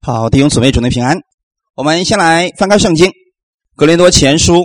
[0.00, 1.18] 好，弟兄姊妹，主内平安。
[1.74, 3.10] 我们先来翻开圣经
[3.76, 4.56] 《格林多前书》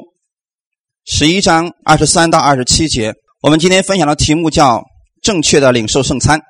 [1.05, 3.13] 十一章二十三到二十七节。
[3.41, 4.83] 我们今天分享的题目叫
[5.21, 6.41] “正确的领受圣餐”。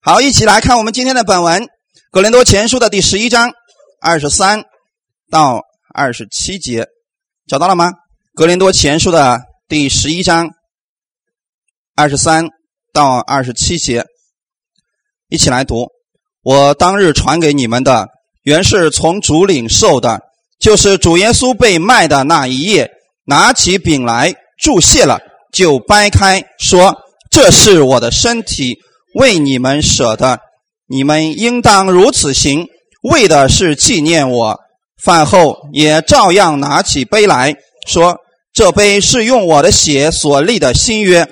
[0.00, 1.62] 好，一起来看我们今天的本文
[2.10, 3.52] 《格林多前书》的第十一章
[4.00, 4.64] 二十三
[5.30, 5.60] 到
[5.94, 6.86] 二十七节，
[7.46, 7.90] 找到了吗？
[8.34, 10.48] 《格林多前书》的第十一章
[11.94, 12.48] 二十三
[12.92, 14.04] 到二十七节，
[15.28, 15.97] 一起来读。
[16.48, 18.08] 我当日传给你们的，
[18.42, 20.18] 原是从主领受的，
[20.58, 22.90] 就是主耶稣被卖的那一夜，
[23.26, 25.20] 拿起饼来祝谢了，
[25.52, 26.96] 就掰开，说
[27.30, 28.78] ：“这是我的身体，
[29.16, 30.40] 为你们舍的，
[30.88, 32.66] 你们应当如此行，
[33.02, 34.58] 为的是纪念我。”
[35.04, 37.54] 饭后也照样拿起杯来
[37.86, 38.16] 说
[38.54, 41.28] ：“这杯是用我的血所立的新约，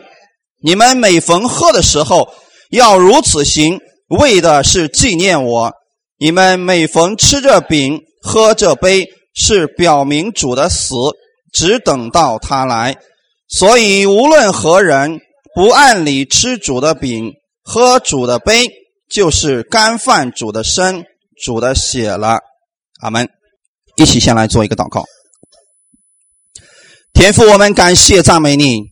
[0.62, 2.28] 你们每逢喝的时候，
[2.68, 5.72] 要如此行。”为的是纪念我，
[6.18, 10.94] 你们每逢吃这饼、喝这杯，是表明主的死，
[11.52, 12.96] 只等到他来。
[13.48, 15.20] 所以无论何人
[15.54, 18.68] 不按理吃主的饼、喝主的杯，
[19.08, 21.04] 就是干犯主的身、
[21.42, 22.40] 主的血了。
[23.00, 23.28] 阿门。
[23.98, 25.06] 一起先来做一个祷告。
[27.14, 28.82] 天父，我们感谢赞美你。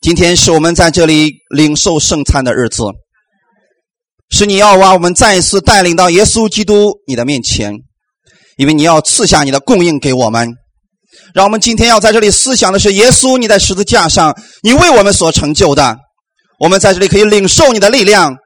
[0.00, 2.84] 今天是我们在这里领受圣餐的日子。
[4.30, 7.74] 是你要把我们再一次带领到耶稣基督你的面前，
[8.56, 10.54] 因为你要赐下你的供应给我们。
[11.34, 15.96] 让我们今天要在这里思想的是耶稣你在十字架上你为我们所成就的。
[16.58, 18.36] 我们在这里可以领受你的力量，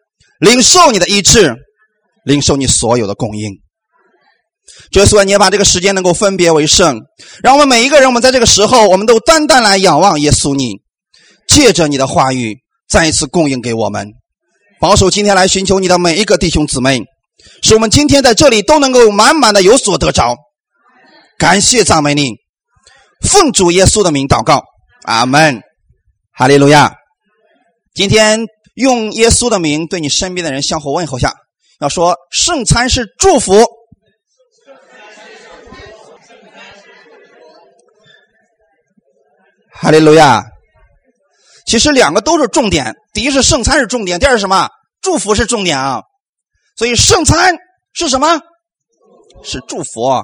[0.41, 1.55] 领受你的医治，
[2.25, 3.50] 领受你所有的供应。
[4.92, 7.00] 耶稣，你也把这个时间能够分别为圣，
[7.42, 10.75] 让我们每一个人，我们在这个时候，我们都单单来仰望耶稣你，
[11.48, 14.08] 借着你的话语再一次供应给我们。
[14.83, 17.05] 保守今天来寻求你的每一个弟兄姊妹，
[17.62, 20.36] 使我们今天在这里都能够满满的有所得着。
[21.38, 22.33] 感谢赞美你，
[23.20, 24.64] 奉主耶稣的名祷告，
[25.05, 25.62] 阿门，
[26.32, 26.97] 哈利路亚。
[27.94, 28.41] 今天
[28.75, 31.32] 用耶稣的名对你身边的人相互问候下，
[31.81, 33.64] 要说圣餐是祝福，
[39.70, 40.44] 哈利路亚。
[41.66, 44.69] 其实两个都是重点，第一是圣餐是重点，第二是什么？
[45.00, 46.03] 祝福是重点啊。
[46.77, 47.56] 所以圣餐
[47.93, 48.41] 是什么？
[49.45, 50.23] 是祝福。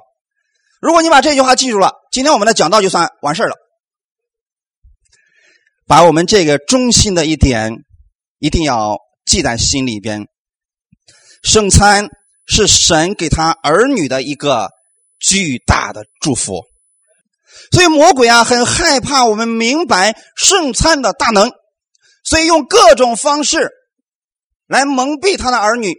[0.80, 3.56] 如果你把这句话记住了，今天我们的讲道就算完事了。
[5.86, 7.72] 把我们这个中心的一点
[8.38, 10.26] 一定要记在心里边。
[11.42, 12.08] 圣餐
[12.46, 14.68] 是神给他儿女的一个
[15.18, 16.62] 巨大的祝福。
[17.72, 21.50] 所以魔鬼啊，很害怕我们明白圣餐的大能，
[22.28, 23.70] 所以用各种方式
[24.66, 25.94] 来蒙蔽他的儿女，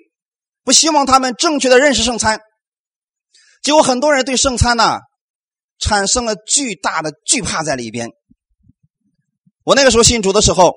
[0.64, 2.40] 不希望他们正确的认识圣餐。
[3.64, 5.00] 结果很多人对圣餐呢
[5.80, 8.12] 产生了巨大的惧怕在里边。
[9.64, 10.76] 我那个时候信主的时候，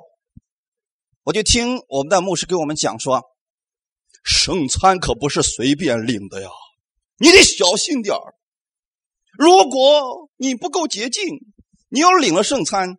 [1.23, 3.23] 我就听我们的牧师给我们讲说，
[4.25, 6.49] 圣餐可不是随便领的呀，
[7.19, 8.35] 你得小心点儿。
[9.37, 11.25] 如果你不够洁净，
[11.91, 12.97] 你要领了圣餐，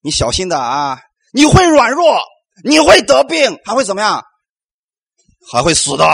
[0.00, 0.98] 你小心的啊！
[1.36, 2.18] 你会软弱，
[2.64, 4.24] 你会得病，还会怎么样？
[5.52, 6.08] 还会死的。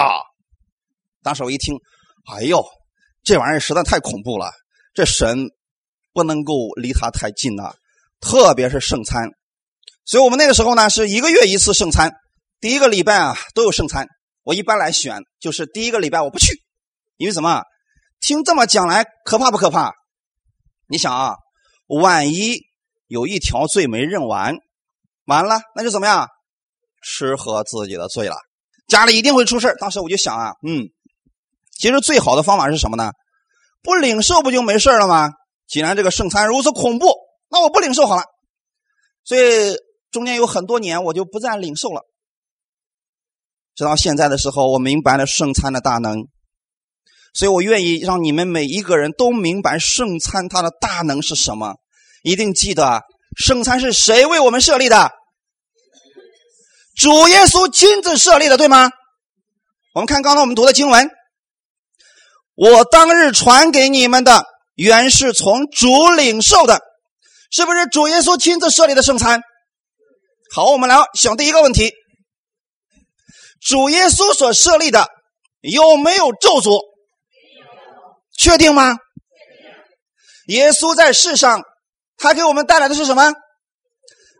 [1.23, 1.77] 当时我一听，
[2.35, 2.61] 哎呦，
[3.23, 4.51] 这玩意儿实在太恐怖了！
[4.93, 5.47] 这神
[6.13, 7.73] 不能够离他太近呐，
[8.21, 9.29] 特别是圣餐。
[10.05, 12.13] 所以我们那个时候呢，是一个月一次圣餐，
[12.59, 14.09] 第一个礼拜啊都有圣餐。
[14.43, 16.61] 我一般来选，就是第一个礼拜我不去，
[17.17, 17.63] 因为什么？
[18.19, 19.93] 听这么讲来，可怕不可怕？
[20.89, 21.37] 你想啊，
[21.87, 22.59] 万一
[23.07, 24.57] 有一条罪没认完，
[25.27, 26.29] 完了那就怎么样？
[27.05, 28.37] 吃喝自己的罪了，
[28.87, 30.87] 家里一定会出事当时我就想啊，嗯，
[31.77, 33.13] 其实最好的方法是什么呢？
[33.83, 35.31] 不领受不就没事了吗？
[35.67, 37.13] 既然这个圣餐如此恐怖，
[37.49, 38.23] 那我不领受好了。
[39.25, 39.75] 所以
[40.11, 42.03] 中间有很多年我就不再领受了。
[43.75, 46.29] 直到现在的时候，我明白了圣餐的大能。
[47.35, 51.77] 所以我愿意让你们每一个人都明白圣餐它的大能是什么。
[52.23, 53.01] 一定记得，
[53.37, 55.11] 圣餐是谁为我们设立的？
[56.95, 58.91] 主耶稣亲自设立的，对吗？
[59.95, 61.11] 我们看刚才我们读的经文，
[62.55, 64.45] 我当日传给你们的，
[64.75, 66.81] 原是从主领受的，
[67.51, 69.41] 是不是主耶稣亲自设立的圣餐？
[70.55, 71.93] 好，我们来想第一个问题：
[73.61, 75.09] 主耶稣所设立的
[75.61, 76.79] 有没有咒诅？
[78.37, 78.99] 确定吗？
[80.47, 81.63] 耶稣在世上，
[82.23, 83.33] 他给我们带来的是什么？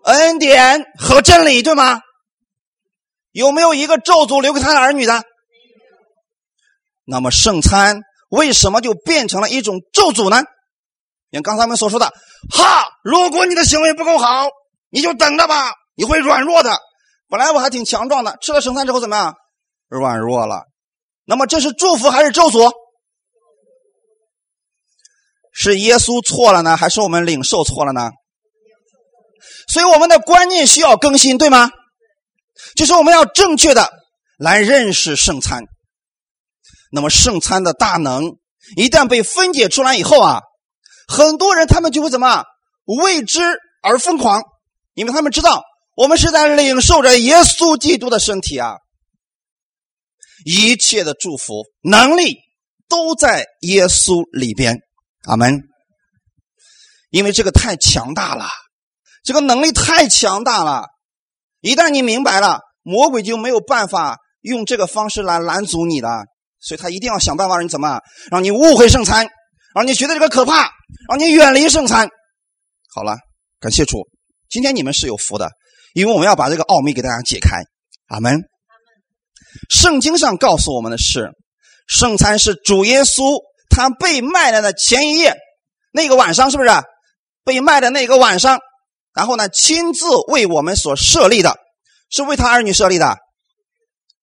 [0.05, 2.01] 恩典和真理，对吗？
[3.33, 5.23] 有没有一个咒诅留给他的儿女的？
[7.05, 10.43] 那么圣餐为什么就变成了一种咒诅呢？
[11.33, 12.13] 像刚才我们所说的，
[12.51, 14.49] 哈，如果你的行为不够好，
[14.91, 16.79] 你就等着吧，你会软弱的。
[17.29, 19.35] 本来我还挺强壮的，吃了圣餐之后怎么样？
[19.89, 20.65] 软弱了。
[21.25, 22.71] 那么这是祝福还是咒诅？
[25.53, 28.11] 是耶稣错了呢，还是我们领受错了呢？
[29.69, 31.71] 所以我们的观念需要更新，对吗？
[32.75, 33.91] 就是我们要正确的
[34.39, 35.65] 来认识圣餐。
[36.91, 38.37] 那么圣餐的大能
[38.77, 40.41] 一旦被分解出来以后啊，
[41.09, 42.45] 很多人他们就会怎么
[42.85, 43.41] 为之
[43.83, 44.43] 而疯狂，
[44.95, 45.63] 因为他们知道
[45.97, 48.77] 我们是在领受着耶稣基督的身体啊，
[50.45, 52.39] 一切的祝福能力
[52.89, 54.81] 都在耶稣里边。
[55.23, 55.63] 阿门。
[57.11, 58.47] 因为这个太强大了，
[59.23, 60.87] 这个能力太强大了。
[61.61, 66.25] 一旦你明白了，魔鬼就没有办法用这个方式来拦阻你了。
[66.59, 69.29] 所以他一定要想办法让你怎么，让你误会圣餐，
[69.75, 70.71] 让你觉得这个可怕，
[71.09, 72.09] 让你远离圣餐。
[72.95, 73.17] 好了，
[73.61, 74.09] 感谢主，
[74.49, 75.51] 今天你们是有福的，
[75.93, 77.63] 因为我们要把这个奥秘给大家解开。
[78.07, 78.41] 阿门。
[79.69, 81.31] 圣经上告诉我们的是，
[81.87, 83.52] 圣餐是主耶稣。
[83.73, 85.35] 他被卖了的前一夜，
[85.91, 86.71] 那个晚上是不是
[87.43, 88.61] 被卖的那个晚上？
[89.15, 91.57] 然后呢，亲自为我们所设立的，
[92.11, 93.17] 是为他儿女设立的。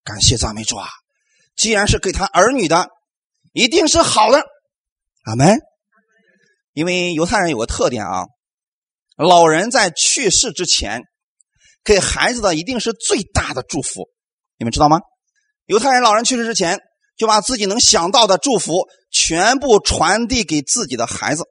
[0.04, 0.88] 感谢赞美主啊！
[1.56, 2.88] 既然是给他儿女的，
[3.52, 4.42] 一定是好的。
[5.26, 5.60] 阿门。
[6.74, 8.26] 因为犹太人有个特点啊，
[9.18, 11.04] 老人在去世之前，
[11.84, 14.10] 给孩子的一定是最大的祝福。
[14.58, 15.02] 你们知道吗？
[15.66, 16.80] 犹太人老人去世之前。
[17.20, 21.44] 就把自己能想到的祝福全部传递给自己的孩子。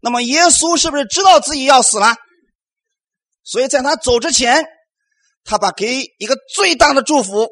[0.00, 2.14] 那么耶稣是不是知道自己要死了？
[3.42, 4.64] 所以在他走之前，
[5.42, 7.48] 他把给一个最大的祝福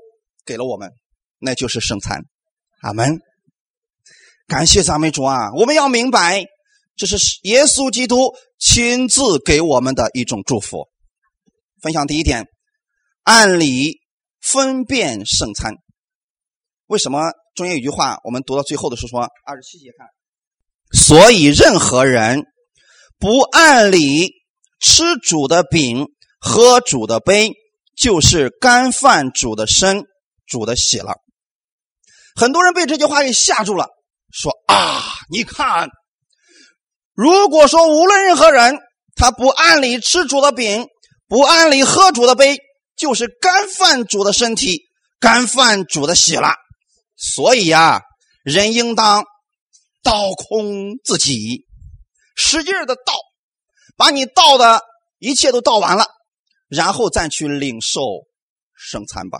[0.46, 0.92] 给了我们，
[1.38, 2.22] 那就是圣餐。
[2.82, 3.18] 阿门。
[4.46, 5.52] 感谢赞美主啊！
[5.56, 6.44] 我们要明白，
[6.94, 10.88] 这是耶稣基督亲自给我们的一种祝福。
[11.80, 12.46] 分享第一点，
[13.24, 13.98] 按理
[14.40, 15.74] 分辨圣餐。
[16.92, 20.06] 为什么中间有句话，我们读到最后的是说二十七节看，
[20.92, 22.44] 所以任何人
[23.18, 24.30] 不按理
[24.78, 26.08] 吃主的饼、
[26.38, 27.54] 喝主的杯，
[27.96, 30.04] 就是干饭主的身、
[30.46, 31.14] 主的血了。
[32.36, 33.88] 很多人被这句话给吓住了，
[34.30, 35.88] 说啊，你看，
[37.14, 38.78] 如果说无论任何人
[39.14, 40.88] 他不按理吃主的饼、
[41.26, 42.58] 不按理喝主的杯，
[42.96, 44.82] 就是干饭主的身体、
[45.18, 46.52] 干饭主的血了。
[47.22, 48.02] 所以呀，
[48.42, 49.22] 人应当
[50.02, 51.66] 倒空自己，
[52.34, 53.12] 使劲的倒，
[53.96, 54.82] 把你倒的
[55.20, 56.04] 一切都倒完了，
[56.68, 58.00] 然后再去领受
[58.74, 59.38] 圣餐吧。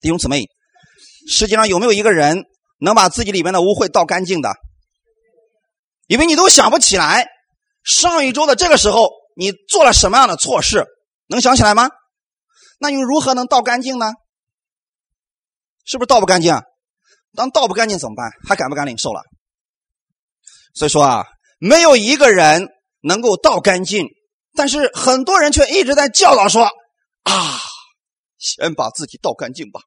[0.00, 0.46] 弟兄姊妹，
[1.28, 2.44] 世界上有没有一个人
[2.78, 4.54] 能把自己里面的污秽倒干净的？
[6.06, 7.26] 因为你都想不起来
[7.82, 10.86] 上一周的这个时候你做了什么样的错事，
[11.26, 11.90] 能想起来吗？
[12.78, 14.12] 那又如何能倒干净呢？
[15.84, 16.54] 是不是倒不干净？
[17.34, 18.30] 当倒不干净怎么办？
[18.48, 19.22] 还敢不敢领受了？
[20.74, 21.26] 所以说啊，
[21.58, 22.68] 没有一个人
[23.02, 24.06] 能够倒干净，
[24.54, 26.64] 但是很多人却一直在教导说
[27.24, 27.32] ：“啊，
[28.38, 29.80] 先把自己倒干净吧，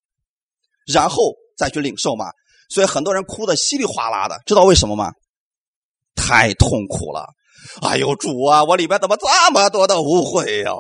[0.86, 2.26] 然后再去领受嘛。”
[2.70, 5.12] 所以很多人哭的稀里哗啦的，知道为什么吗？
[6.16, 7.28] 太痛苦了！
[7.82, 10.72] 哎呦，主啊，我里边怎么这么多的污秽呀？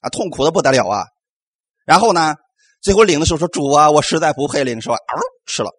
[0.00, 1.04] 啊，痛苦的不得了啊！
[1.84, 2.34] 然后呢？
[2.86, 5.72] 最后领的时候说：“主啊，我实在不配领，是吧？”嗷，吃了。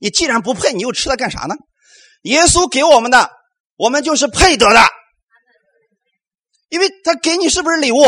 [0.00, 1.54] 你既然不配，你又吃它干啥呢？
[2.22, 3.30] 耶稣给我们的，
[3.76, 4.80] 我们就是配得的，
[6.70, 7.98] 因为他给你是不是礼物？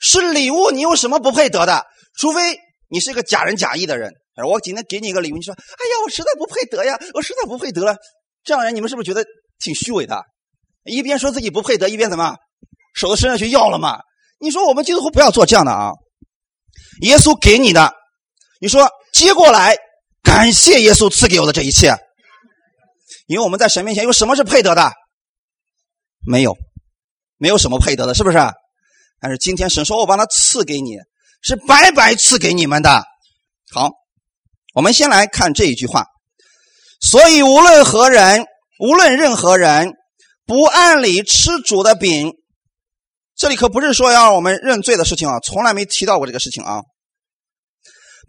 [0.00, 1.86] 是礼物，你有什么不配得的？
[2.18, 4.12] 除非你是一个假仁假义的人。
[4.44, 7.94] 我今天给你一个礼物，你说：“哎呀，我实在不配得呀，我实在不配得了。”
[8.42, 9.24] 这样人，你们是不是觉得
[9.60, 10.20] 挺虚伪的？
[10.82, 12.34] 一边说自己不配得，一边怎么
[12.92, 14.00] 手都伸上去要了嘛？
[14.40, 15.92] 你说我们基督徒不要做这样的啊！
[17.02, 17.92] 耶稣给你的，
[18.60, 19.76] 你说接过来，
[20.22, 21.96] 感谢耶稣赐给我的这一切。
[23.26, 24.92] 因为我们在神面前有什么是配得的？
[26.26, 26.56] 没有，
[27.36, 28.38] 没有什么配得的，是不是？
[29.20, 30.96] 但是今天神说我把它赐给你，
[31.42, 33.02] 是白白赐给你们的。
[33.72, 33.90] 好，
[34.74, 36.06] 我们先来看这一句话。
[37.00, 38.46] 所以无论何人，
[38.78, 39.92] 无论任何人，
[40.46, 42.32] 不按理吃主的饼。
[43.36, 46.82] 这里可不是说要让我们认罪的事情啊，从来没提到过这个事情啊。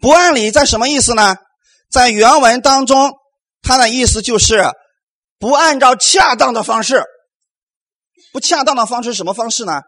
[0.00, 1.36] 不按理在什么意思呢？
[1.90, 3.12] 在原文当中，
[3.62, 4.64] 它的意思就是
[5.38, 7.04] 不按照恰当的方式。
[8.32, 9.80] 不恰当的方式什么方式呢？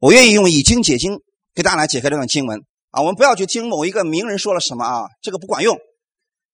[0.00, 1.20] 我愿意用以经解经
[1.54, 2.60] 给大家来解开这段经文。
[2.90, 5.78] 啊，我们不要去听某一个名人说了什么啊，这个不管用，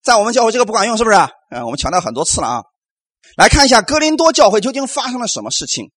[0.02, 1.16] 在我们教会这个不管用，是不是？
[1.50, 2.62] 嗯，我们强调很多次了啊。
[3.36, 5.90] 来看一下哥林多教会究竟发生了什么事情，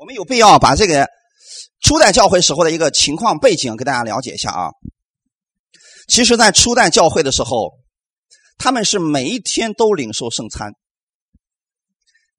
[0.00, 1.06] 我们有必要把这个
[1.82, 4.70] 初代教会时候的一个情况背景给大家了解一下啊。
[6.08, 7.74] 其实，在初代教会的时候，
[8.56, 10.72] 他们是每一天都领受圣餐。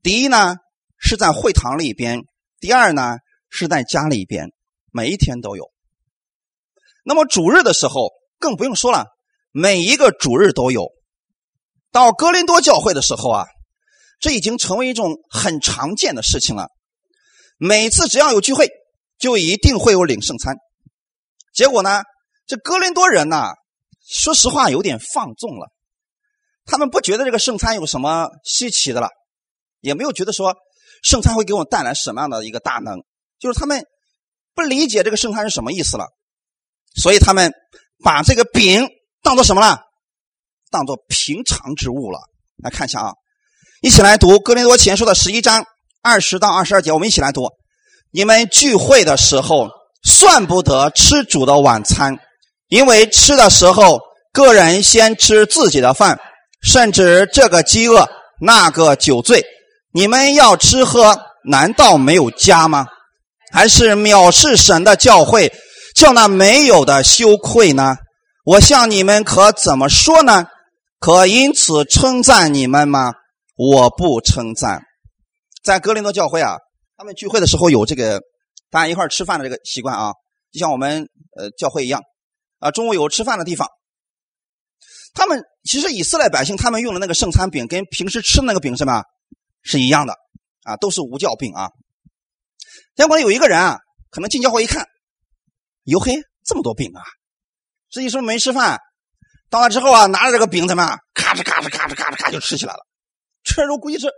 [0.02, 0.56] 第一呢，
[0.98, 2.22] 是在会堂里边；
[2.60, 3.18] 第二呢，
[3.52, 4.48] 是在家里边，
[4.92, 5.72] 每一天都有。
[7.06, 9.06] 那么主日的时候更不用说了，
[9.52, 10.90] 每一个主日都有。
[11.92, 13.46] 到哥林多教会的时候啊，
[14.20, 16.68] 这已经成为一种很常见的事情了。
[17.64, 18.72] 每次只要有聚会，
[19.20, 20.56] 就一定会有领圣餐。
[21.54, 22.02] 结果呢，
[22.48, 23.50] 这哥林多人呢，
[24.10, 25.72] 说实话有点放纵了。
[26.66, 29.10] 他们不觉得这个圣餐有什么稀奇的了，
[29.80, 30.56] 也没有觉得说
[31.04, 32.98] 圣餐会给我们带来什么样的一个大能，
[33.38, 33.86] 就是他们
[34.56, 36.08] 不理解这个圣餐是什么意思了。
[36.96, 37.54] 所以他们
[38.04, 38.88] 把这个饼
[39.22, 39.82] 当做什么了？
[40.72, 42.20] 当做平常之物了。
[42.64, 43.14] 来看一下啊，
[43.84, 45.64] 一起来读《哥林多前书》的十一章
[46.02, 46.92] 二十到二十二节。
[46.92, 47.48] 我们一起来读：
[48.12, 49.70] 你们聚会的时候，
[50.04, 52.18] 算不得吃主的晚餐，
[52.70, 54.00] 因为吃的时候，
[54.34, 56.20] 个人先吃自己的饭，
[56.62, 59.46] 甚至这个饥饿，那个酒醉。
[59.94, 62.88] 你们要吃喝，难道没有家吗？
[63.52, 65.52] 还是藐视神的教会？
[65.94, 67.98] 叫那没有的羞愧呢？
[68.46, 70.48] 我向你们可怎么说呢？
[71.00, 73.12] 可因此称赞你们吗？
[73.58, 74.84] 我不称赞。
[75.64, 76.58] 在格林多教会啊，
[76.98, 78.22] 他们聚会的时候有这个
[78.70, 80.12] 大家一块吃饭的这个习惯啊，
[80.52, 82.02] 就像我们呃教会一样
[82.60, 83.68] 啊，中午有吃饭的地方。
[85.14, 89.04] 他们其实以色列百姓他们用的那个圣餐饼跟平时吃的那个饼什么
[89.62, 90.16] 是一样的
[90.64, 91.70] 啊，都是无酵饼啊。
[92.96, 94.88] 结果有一个人啊，可能进教会一看。
[95.86, 96.16] 哟嘿，
[96.46, 97.02] 这么多饼啊！
[97.90, 98.80] 这一说没吃饭，
[99.50, 102.80] 到那之后啊，拿着这个饼怎么，咔哧咔哧咔哧咔哧咔就吃起来了。
[103.44, 104.12] 吃时候估计是，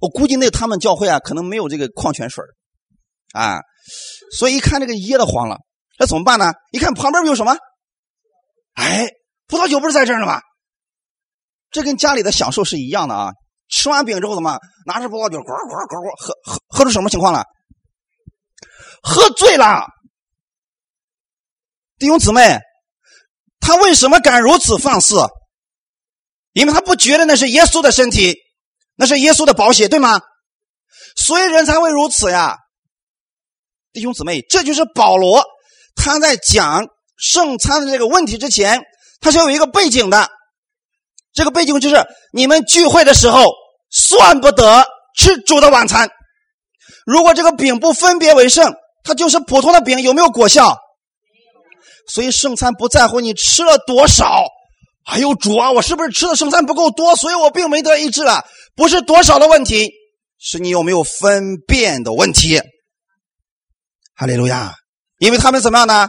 [0.00, 2.44] 我估计那他们教会啊，可能没有这个矿泉水
[3.32, 3.60] 啊，
[4.36, 5.58] 所以一看这个噎得慌了。
[5.98, 6.52] 那怎么办呢？
[6.72, 7.56] 一看旁边有什么？
[8.74, 9.08] 哎，
[9.46, 10.40] 葡萄酒不是在这儿呢吗？
[11.70, 13.32] 这跟家里的享受是一样的啊！
[13.68, 17.44] 吃完饼之后怎么，拿着葡萄酒咕咕咕咕喝喝喝出什么情况了？
[19.02, 19.86] 喝醉了。
[21.98, 22.58] 弟兄姊妹，
[23.60, 25.16] 他为什么敢如此放肆？
[26.52, 28.36] 因为他不觉得那是耶稣的身体，
[29.00, 30.20] 那是耶稣的宝血，对吗？
[31.16, 32.58] 所以人才会如此呀。
[33.94, 35.42] 弟兄姊妹，这就是保罗
[35.96, 38.82] 他在讲圣餐的这个问题之前，
[39.22, 40.28] 他是有一个背景的。
[41.32, 43.46] 这个背景就是你们聚会的时候
[43.90, 44.84] 算不得
[45.16, 46.10] 吃主的晚餐。
[47.06, 50.76] 如果这个饼不分别为圣，它就是普通的饼，有没有果效？
[52.06, 54.44] 所以圣餐不在乎你吃了多少，
[55.04, 58.44] 哎呦主啊，我是不是吃的圣餐不够多，所以我并没得医治了？
[58.74, 59.90] 不是多少的问题，
[60.38, 62.60] 是你有没有分辨的问题。
[64.14, 64.74] 哈利路亚！
[65.18, 66.08] 因为他们怎么样呢？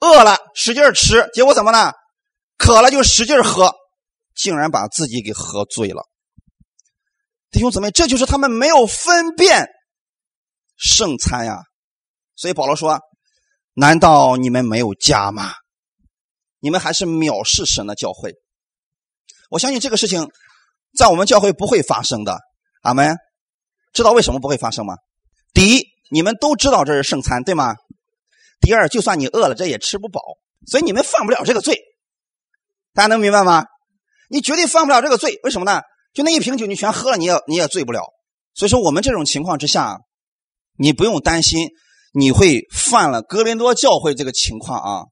[0.00, 1.92] 饿了使劲吃，结果怎么呢？
[2.56, 3.72] 渴了就使劲喝，
[4.34, 6.02] 竟然把自己给喝醉了。
[7.50, 9.68] 弟兄姊妹，这就是他们没有分辨
[10.76, 11.58] 圣餐呀。
[12.36, 13.00] 所以保罗说。
[13.80, 15.52] 难道你们没有家吗？
[16.60, 18.34] 你们还是藐视神的教会？
[19.50, 20.28] 我相信这个事情
[20.96, 22.38] 在我们教会不会发生的。
[22.82, 23.16] 阿门。
[23.92, 24.94] 知道为什么不会发生吗？
[25.54, 27.74] 第一，你们都知道这是圣餐，对吗？
[28.60, 30.20] 第二，就算你饿了，这也吃不饱，
[30.66, 31.78] 所以你们犯不了这个罪。
[32.92, 33.64] 大家能明白吗？
[34.28, 35.40] 你绝对犯不了这个罪。
[35.42, 35.82] 为什么呢？
[36.12, 38.02] 就那一瓶酒，你全喝了，你也你也醉不了。
[38.54, 39.98] 所以说，我们这种情况之下，
[40.76, 41.68] 你不用担心。
[42.12, 45.04] 你会犯了哥林多教会这个情况啊，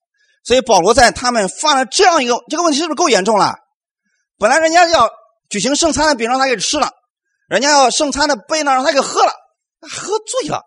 [0.47, 3.57] 所以保罗在他们犯了这样一个这个问题，是不是够严重了？
[4.38, 5.11] 本来人家要
[5.49, 6.91] 举行圣餐的饼让他给吃了，
[7.49, 9.33] 人家要圣餐的杯呢让他给喝了，
[9.81, 10.62] 喝醉了。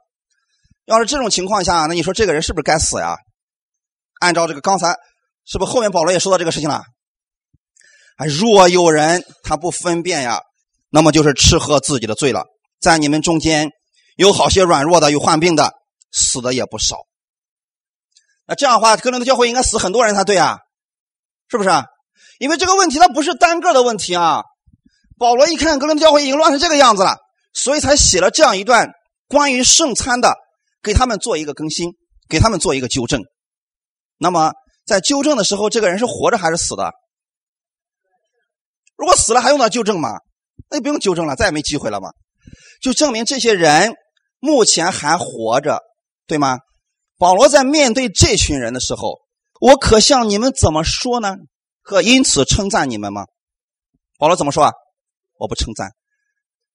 [0.86, 3.16] 要是这种情况下，那你说这个人是不是该死呀？
[4.20, 4.96] 按照这个刚才，
[5.46, 6.84] 是不是后面保罗也说到这个事情了？
[8.18, 10.42] 啊，若有人他不分辨呀，
[10.90, 12.44] 那么就是吃喝自己的罪了。
[12.82, 13.70] 在你们中间
[14.18, 15.74] 有好些软弱的，有患病的。
[16.12, 16.98] 死的也不少，
[18.50, 20.58] 那这样的话，哥林多教会应该死很多人才对啊，
[21.50, 21.70] 是不是？
[22.40, 24.42] 因为这个问题它不是单个的问题啊。
[25.20, 27.18] 保罗一看哥林多教会已经乱成这个样子了，
[27.54, 28.90] 所以才写了这样一段
[29.28, 30.36] 关于圣餐的，
[30.82, 31.92] 给他们做一个更新，
[32.28, 33.22] 给他们做一个纠正。
[34.18, 34.54] 那么
[34.86, 36.92] 在纠正的时候，这个人是活着还是死的？
[38.98, 40.10] 如果死了还用到纠正吗？
[40.72, 42.10] 那就不用纠正了，再也没机会了嘛。
[42.82, 43.94] 就证明这些人
[44.40, 45.80] 目前还活着。
[46.26, 46.60] 对吗？
[47.20, 49.20] 保罗在面对这群人的时候，
[49.60, 51.36] 我可向你们怎么说呢？
[51.82, 53.26] 可因此称赞你们吗？
[54.18, 54.72] 保罗怎么说啊？
[55.38, 55.92] 我不称赞。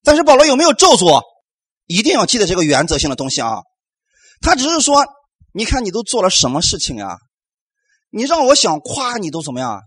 [0.03, 1.23] 但是保罗有没有咒诅？
[1.87, 3.63] 一定要记得这个原则性的东西啊。
[4.43, 5.07] 他只是说，
[5.53, 7.17] 你看你都做了什么事情啊？
[8.11, 9.81] 你让我想夸你都怎么样？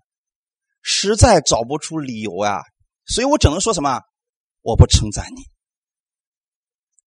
[0.81, 2.63] 实在找不出理由呀。
[3.05, 4.01] 所以我只能说什么？
[4.63, 5.43] 我不称赞你。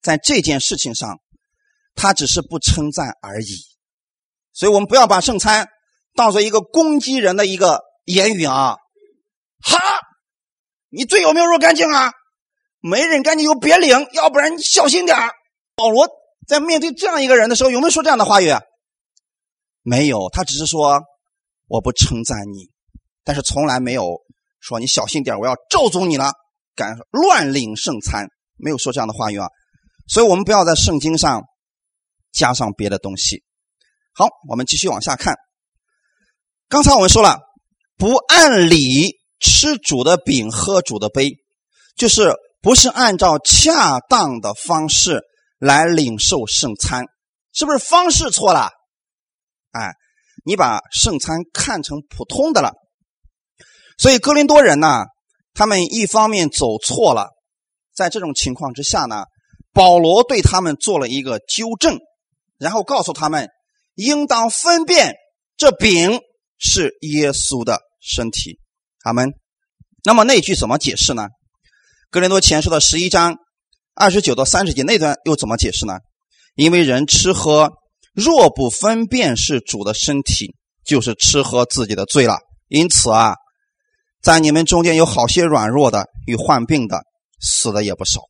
[0.00, 1.21] 在这件事情上，
[1.94, 3.47] 他只是不称赞而已。
[4.52, 5.68] 所以我们不要把圣餐
[6.14, 8.76] 当做一个攻击人的一个言语啊！
[9.62, 9.78] 哈，
[10.88, 12.12] 你罪有没有若干净啊？
[12.80, 15.16] 没人干净就别领，要不然你小心点
[15.76, 16.09] 保罗
[16.49, 18.50] 在面对这样一个人的时候，有没有说这样的话语？
[19.82, 21.00] 没有，他只是说
[21.68, 22.70] 我不称赞你，
[23.23, 24.18] 但是从来没有
[24.61, 26.32] 说你小心点我要咒诅你了，
[26.75, 29.47] 敢乱领圣餐，没有说这样的话语啊。
[30.09, 31.42] 所以我们不要在圣经上
[32.32, 33.42] 加上别的东西。
[34.12, 35.37] 好，我们继续往下看。
[36.68, 37.38] 刚才我们说了，
[37.96, 41.37] 不按理吃主的饼，喝主的杯，
[41.96, 45.22] 就是不是按照恰当的方式
[45.58, 47.04] 来领受圣餐，
[47.52, 48.70] 是不是方式错了？
[49.72, 49.92] 哎，
[50.44, 52.72] 你把圣餐看成普通的了。
[53.99, 55.04] 所以哥林多人呢，
[55.54, 57.30] 他们一方面走错了，
[57.94, 59.25] 在这种情况之下呢。
[59.72, 61.96] 保罗对他们做了一个纠正，
[62.61, 63.49] 然后告诉他们，
[63.95, 65.14] 应当分辨
[65.57, 66.21] 这饼
[66.59, 68.61] 是耶稣的身体。
[69.02, 69.33] 阿门。
[70.05, 71.29] 那么那句怎么解释呢？
[72.11, 73.37] 格林多前书的十一章
[73.95, 75.95] 二十九到三十节那段又怎么解释呢？
[76.55, 77.71] 因为人吃喝
[78.12, 82.37] 若不分辨是主的身体，就是吃喝自己的罪了。
[82.69, 83.37] 因此啊，
[84.21, 87.05] 在你们中间有好些软弱的与患病的，
[87.40, 88.21] 死的也不少。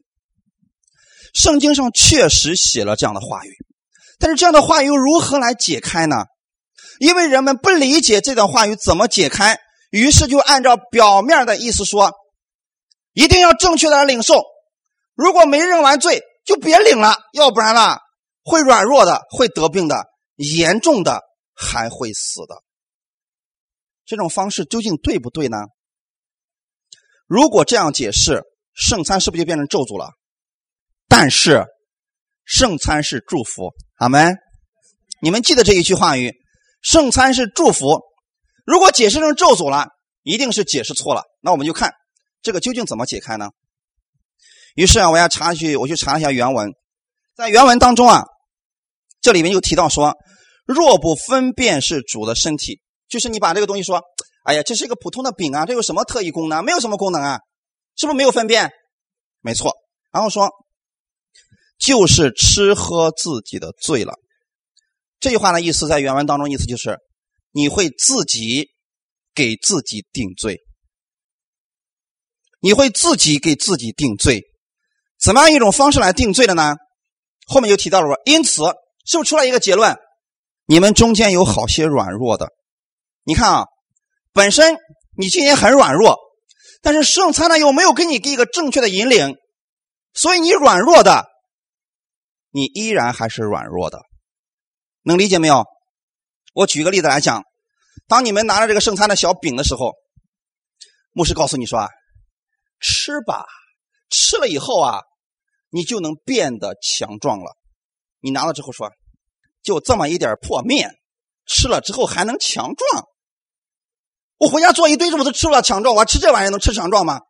[1.34, 3.56] 圣经上确实写了这样的话语，
[4.20, 6.26] 但是这样的话语又如何来解开呢？
[7.00, 9.58] 因为人们不理解这段话语怎么解开，
[9.90, 12.12] 于是就按照表面的意思说，
[13.14, 14.42] 一定要正确的领受。
[15.14, 17.96] 如果没认完罪，就别领了，要不然呢，
[18.44, 20.04] 会软弱的，会得病的，
[20.36, 21.22] 严重的
[21.54, 22.62] 还会死的。
[24.04, 25.56] 这种方式究竟对不对呢？
[27.26, 28.42] 如果这样解释，
[28.74, 30.10] 圣餐是不是就变成咒诅了？
[31.08, 31.64] 但是，
[32.50, 34.36] 圣餐是祝福，阿门。
[35.22, 36.34] 你们记得这一句话语：
[36.82, 38.00] 圣餐是祝福。
[38.66, 39.86] 如果解释成咒诅了，
[40.24, 41.22] 一定是解释错了。
[41.40, 41.92] 那我们就看
[42.42, 43.50] 这个究竟怎么解开呢？
[44.74, 46.72] 于是啊，我要查去，我去查一下原文。
[47.36, 48.24] 在原文当中啊，
[49.20, 50.16] 这里面就提到说：
[50.66, 54.02] 若不分辨是主的身体，就是你把这个东西说，
[54.42, 56.64] 哎呀，这是一个普通的饼啊，这有什么特异功能？
[56.64, 57.38] 没有什么功能啊，
[57.96, 58.72] 是不是没有分辨？
[59.40, 59.72] 没错。
[60.12, 60.50] 然后说。
[61.80, 64.14] 就是吃喝自己的罪了。
[65.18, 66.98] 这句话的意思在原文当中意思就是，
[67.52, 68.68] 你会自己
[69.34, 70.60] 给自己定罪，
[72.60, 74.42] 你会自己给自己定罪。
[75.18, 76.76] 怎么样一种方式来定罪的呢？
[77.46, 78.62] 后面就提到了说，因此
[79.06, 79.96] 是不是出来一个结论？
[80.66, 82.50] 你们中间有好些软弱的。
[83.24, 83.66] 你看啊，
[84.32, 84.76] 本身
[85.16, 86.18] 你今天很软弱，
[86.82, 89.34] 但是圣餐呢又没有给你给一个正确的引领，
[90.14, 91.29] 所以你软弱的。
[92.50, 94.00] 你依然还是软弱的，
[95.02, 95.64] 能理解没有？
[96.52, 97.44] 我举个例子来讲，
[98.08, 99.94] 当你们拿着这个圣餐的小饼的时候，
[101.12, 101.88] 牧师告诉你说啊，
[102.80, 103.46] 吃吧，
[104.08, 105.02] 吃了以后啊，
[105.70, 107.56] 你就能变得强壮了。
[108.20, 108.90] 你拿了之后说，
[109.62, 110.96] 就这么一点破面，
[111.46, 113.04] 吃了之后还能强壮？
[114.38, 117.20] 我回家做一堆这么多吃了强壮，我还吃这玩意能吃强壮吗？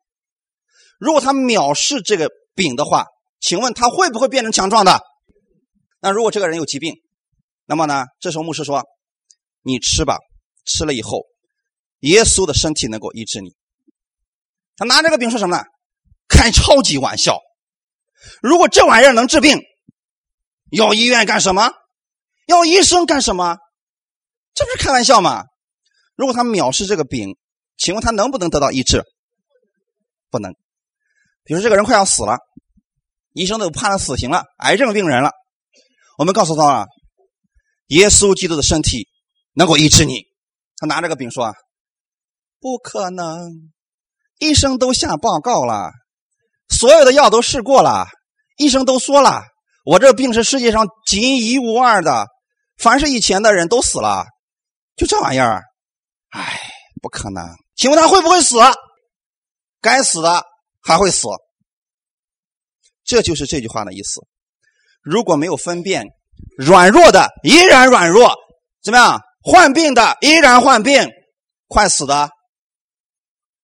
[0.98, 3.06] 如果他藐视这个饼的话，
[3.38, 5.02] 请问他会不会变成强壮的？
[6.00, 6.94] 那如果这个人有疾病，
[7.66, 8.06] 那么呢？
[8.18, 8.84] 这时候牧师说
[9.62, 10.18] ：“你吃吧，
[10.64, 11.26] 吃了以后，
[12.00, 13.54] 耶稣的身体能够医治你。”
[14.76, 15.64] 他拿这个饼说什么呢？
[16.26, 17.38] 开超级玩笑。
[18.42, 19.60] 如果这玩意儿能治病，
[20.70, 21.70] 要医院干什么？
[22.46, 23.58] 要医生干什么？
[24.54, 25.44] 这不是开玩笑吗？
[26.16, 27.36] 如果他藐视这个饼，
[27.76, 29.04] 请问他能不能得到医治？
[30.30, 30.54] 不能。
[31.44, 32.38] 比如这个人快要死了，
[33.32, 35.32] 医生都判了死刑了，癌症病人了。
[36.20, 36.86] 我们告诉他啊，
[37.86, 39.08] 耶稣基督的身体
[39.54, 40.24] 能够医治你。
[40.76, 41.50] 他拿着个饼说：“，
[42.60, 43.72] 不可能，
[44.38, 45.90] 医生都下报告了，
[46.68, 48.06] 所有的药都试过了，
[48.58, 49.44] 医生都说了，
[49.82, 52.26] 我这病是世界上仅一无二的，
[52.76, 54.26] 凡是以前的人都死了，
[54.96, 55.62] 就这玩意儿，
[56.32, 56.60] 哎，
[57.00, 57.42] 不可能。
[57.76, 58.58] 请问他会不会死？
[59.80, 60.44] 该死的
[60.82, 61.28] 还会死。
[63.04, 64.20] 这就是这句话的意思。”
[65.02, 66.06] 如果没有分辨，
[66.56, 68.34] 软弱的依然软弱，
[68.82, 69.20] 怎么样？
[69.42, 71.08] 患病的依然患病，
[71.66, 72.30] 快死的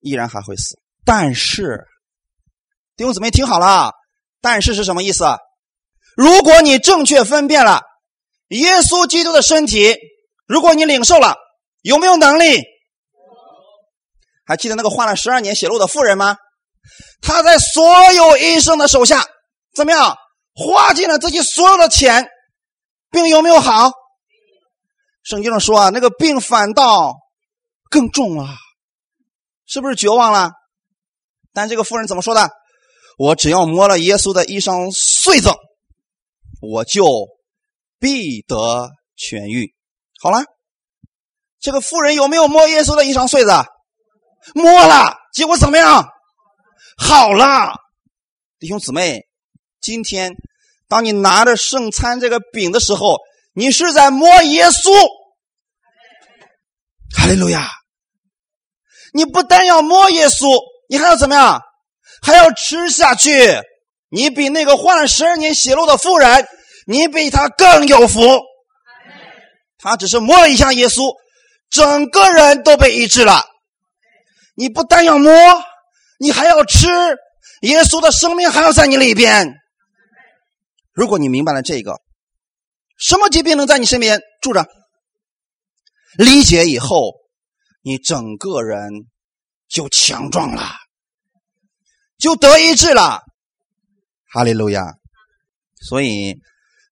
[0.01, 0.79] 依然还会死。
[1.05, 1.87] 但是，
[2.97, 3.93] 弟兄姊妹听好了，
[4.41, 5.25] 但是是什么意思？
[6.17, 7.83] 如果你正确分辨了
[8.49, 9.97] 耶稣基督的身体，
[10.47, 11.37] 如果你领受了，
[11.83, 12.63] 有没有能力？
[14.47, 16.39] 还记得那个患了十二年血漏的妇人吗？
[17.21, 19.27] 他在所有医生的手下，
[19.75, 20.17] 怎么样？
[20.57, 22.27] 花尽了自己所有的钱，
[23.11, 23.93] 病有没有好？
[25.23, 27.15] 圣经上说啊，那个病反倒
[27.91, 28.49] 更重了，
[29.67, 30.53] 是不是绝望了？
[31.53, 32.49] 但这个妇人怎么说的？
[33.19, 35.51] 我只要摸了耶稣的衣裳穗子，
[36.61, 37.05] 我就
[37.99, 39.75] 必得痊愈。
[40.21, 40.45] 好了，
[41.61, 43.51] 这个妇人有没有摸耶稣的衣裳穗子？
[44.55, 46.09] 摸了，结果怎么样？
[46.97, 47.75] 好了，
[48.59, 49.26] 弟兄姊妹，
[49.87, 50.35] 今天
[50.89, 53.19] 当你拿着圣餐这个饼的时候，
[53.55, 54.91] 你是在摸耶稣。
[57.17, 57.69] 哈利路亚！
[59.13, 61.61] 你不但要摸耶稣，你还要怎么样？
[62.21, 63.63] 还要吃下去。
[64.09, 66.49] 你比那个患了十二年血漏的妇人，
[66.89, 68.21] 你比他更有福。
[69.79, 71.15] 他只是摸了一下耶稣，
[71.71, 73.45] 整个人都被医治了。
[74.57, 75.33] 你不但要摸，
[76.19, 76.89] 你还要吃，
[77.61, 79.55] 耶稣的生命还要在你里边。
[80.97, 82.01] 如果你明白了这个，
[82.99, 84.67] 什么疾病能在你身边住着？
[86.17, 87.13] 理解以后，
[87.83, 89.07] 你整个人
[89.69, 90.63] 就强壮了，
[92.17, 93.21] 就得医治了。
[94.33, 94.95] 哈利路亚！
[95.83, 96.41] 所以，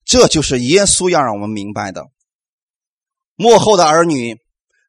[0.04, 2.04] 这就是耶稣要让我们明白的。
[3.36, 4.36] 幕后的儿女，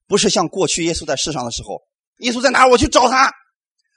[0.08, 1.82] 不是像过去耶稣在世上的时候。
[2.17, 2.67] 耶稣在哪？
[2.67, 3.32] 我去找他。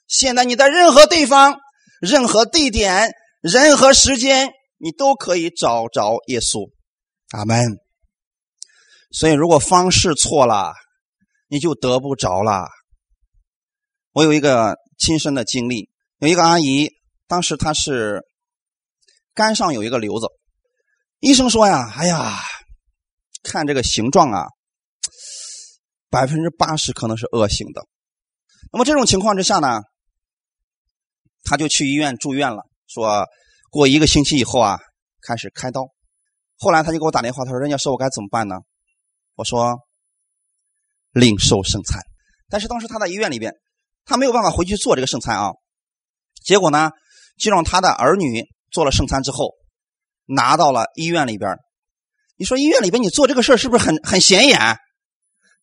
[0.06, 1.58] 现在你在任何地方、
[2.00, 6.70] 任何地点、任何时间，你都可以找着耶稣。
[7.30, 7.78] 阿门。
[9.10, 10.74] 所以，如果方式错了，
[11.48, 12.68] 你就得不着了。
[14.12, 16.90] 我有一个亲身的经历，有一个阿姨，
[17.26, 18.22] 当时她是
[19.34, 20.26] 肝上有一个瘤子，
[21.20, 22.38] 医生说呀：“哎呀，
[23.42, 24.46] 看这个形状啊，
[26.10, 27.86] 百分之八十可能是恶性的。”
[28.72, 29.80] 那么这种情况之下呢，
[31.44, 32.64] 他就去医院住院了。
[32.88, 33.26] 说
[33.70, 34.78] 过一个星期以后啊，
[35.22, 35.88] 开始开刀。
[36.56, 38.56] 后来他就给我打电话，他说：“人家说我该怎么办呢？”
[39.36, 39.78] 我说
[41.12, 42.02] ：“领受圣餐。”
[42.50, 43.54] 但是当时他在医院里边，
[44.04, 45.52] 他没有办法回去做这个圣餐啊。
[46.44, 46.90] 结果呢，
[47.38, 49.52] 就让他的儿女做了圣餐之后，
[50.24, 51.56] 拿到了医院里边。
[52.36, 54.58] 你说医院里边你做这个事儿是不是很很显眼？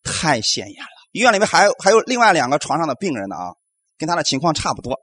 [0.04, 0.90] 太显眼了。
[1.12, 3.54] 医院里面还有还有另外两个床上的病人呢啊，
[3.98, 4.96] 跟他的情况差不多，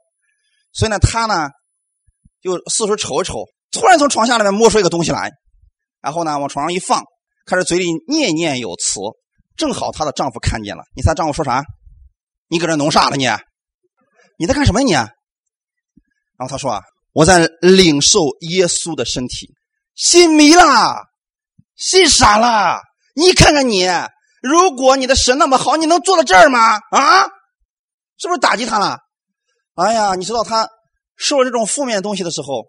[0.71, 1.49] 所以呢，他呢
[2.43, 5.31] 就四处瞅一瞅，突然从床下里面摸出一个东西来，
[6.01, 7.03] 然后呢往床上一放，
[7.45, 8.99] 开始嘴里念念有词，
[9.55, 11.63] 正好她的丈夫看见了，你猜丈夫说啥？
[12.49, 13.27] 你搁这弄啥了你？
[14.37, 14.91] 你在干什么你？
[14.91, 15.09] 然
[16.39, 16.81] 后他说啊，
[17.13, 19.53] 我在领受耶稣的身体，
[19.95, 21.05] 信迷了，
[21.75, 22.81] 信傻了，
[23.15, 23.87] 你看看你。
[24.41, 26.79] 如果你的神那么好，你能坐到这儿吗？
[26.91, 27.23] 啊，
[28.17, 28.97] 是不是打击他了？
[29.75, 30.67] 哎呀，你知道他
[31.23, 32.65] 受了这种负面东西的时候，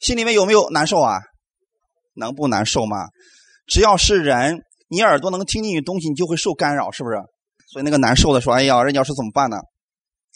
[0.00, 1.20] 心里面有没有难受啊？
[2.14, 3.06] 能不难受吗？
[3.68, 7.16] 只要是人，你耳朵能听进去东西，你就会受干扰，是不是？
[7.72, 9.58] 所以那个难受的说：“哎呀，人家说怎么办呢？”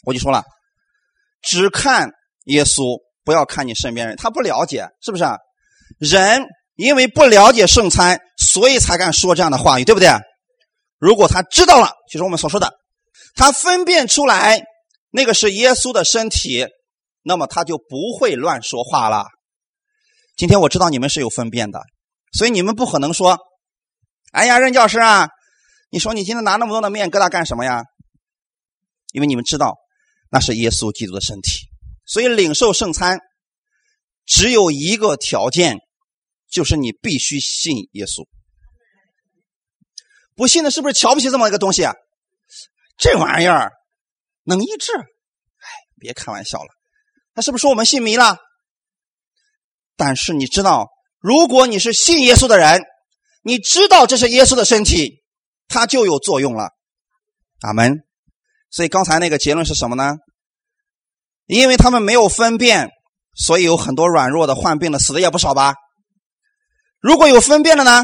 [0.05, 0.43] 我就说了，
[1.41, 2.11] 只看
[2.45, 5.25] 耶稣，不要看你身边人，他不了解，是不是？
[5.99, 10.09] 人因为不了解圣餐，所以才敢说这样的话语，对不对？
[10.99, 12.71] 如果他知道了，就是我们所说的，
[13.35, 14.63] 他分辨出来
[15.09, 16.67] 那个是耶稣的身体，
[17.23, 19.25] 那么他就不会乱说话了。
[20.35, 21.81] 今天我知道你们是有分辨的，
[22.31, 23.37] 所以你们不可能说
[24.31, 25.29] ：“哎呀，任教师啊，
[25.89, 27.83] 你说你今天拿那么多的面疙瘩干什么呀？”
[29.13, 29.77] 因为你们知道
[30.31, 31.67] 那是耶稣基督的身体，
[32.05, 33.19] 所以领受圣餐
[34.25, 35.77] 只有一个条件，
[36.49, 38.27] 就是你必须信耶稣。
[40.35, 41.93] 不信的，是不是瞧不起这么一个东西啊？
[42.97, 43.71] 这玩意儿
[44.43, 44.91] 能医治？
[44.93, 45.67] 哎，
[45.99, 46.69] 别开玩笑了。
[47.33, 48.37] 他是不是说我们信迷了？
[49.95, 52.81] 但是你知道，如果你是信耶稣的人，
[53.41, 55.23] 你知道这是耶稣的身体，
[55.67, 56.69] 它就有作用了。
[57.61, 58.03] 阿门。
[58.69, 60.15] 所以刚才那个结论是什么呢？
[61.45, 62.89] 因为他们没有分辨，
[63.35, 65.75] 所以有很多软弱的、患病的、死的也不少吧？
[66.99, 68.03] 如果有分辨的呢？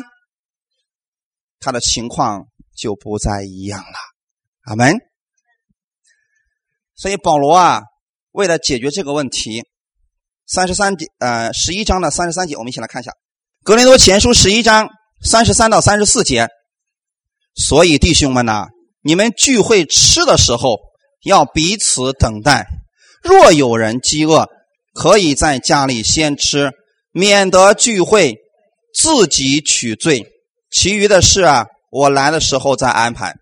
[1.60, 3.98] 他的情况就不再一样了，
[4.66, 4.96] 阿门。
[6.96, 7.82] 所以保罗啊，
[8.40, 9.66] 为了解决这个问题，
[10.48, 13.12] 三十三节呃十一章的三十三节，我们一起来看一下
[13.66, 14.88] 《格林多前书》十一章
[15.22, 16.48] 三十三到三十四节。
[17.54, 18.68] 所以弟兄们呐，
[19.02, 20.80] 你们聚会吃的时候
[21.26, 22.66] 要彼此等待。
[23.22, 24.48] 若有人饥饿，
[24.94, 26.72] 可以在家里先吃，
[27.12, 28.38] 免得聚会
[28.96, 30.26] 自己取罪。
[30.72, 33.36] 其余的事啊，我来的时候再安排。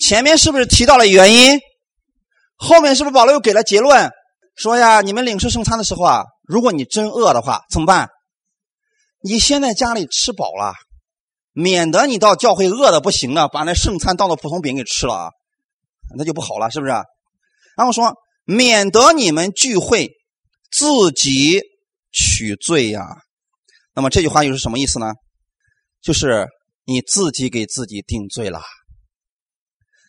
[0.00, 1.60] 前面是不是提到了原因？
[2.60, 4.10] 后面是不是保罗又给了结论？
[4.54, 8.10] 说呀，你们领受圣餐的时候啊，如果你真饿的话，怎么办？
[9.22, 10.74] 你先在家里吃饱了，
[11.52, 15.30] 免得你到教会饿的不行了，把那圣餐当做普通饼给吃了啊，
[16.18, 16.92] 那就不好了，是不是？
[17.76, 20.10] 然后说，免得你们聚会
[20.70, 21.62] 自己
[22.12, 23.06] 取罪呀。
[23.94, 25.14] 那么这句话又是什么意思呢？
[26.02, 26.46] 就是
[26.84, 28.60] 你自己给自己定罪了。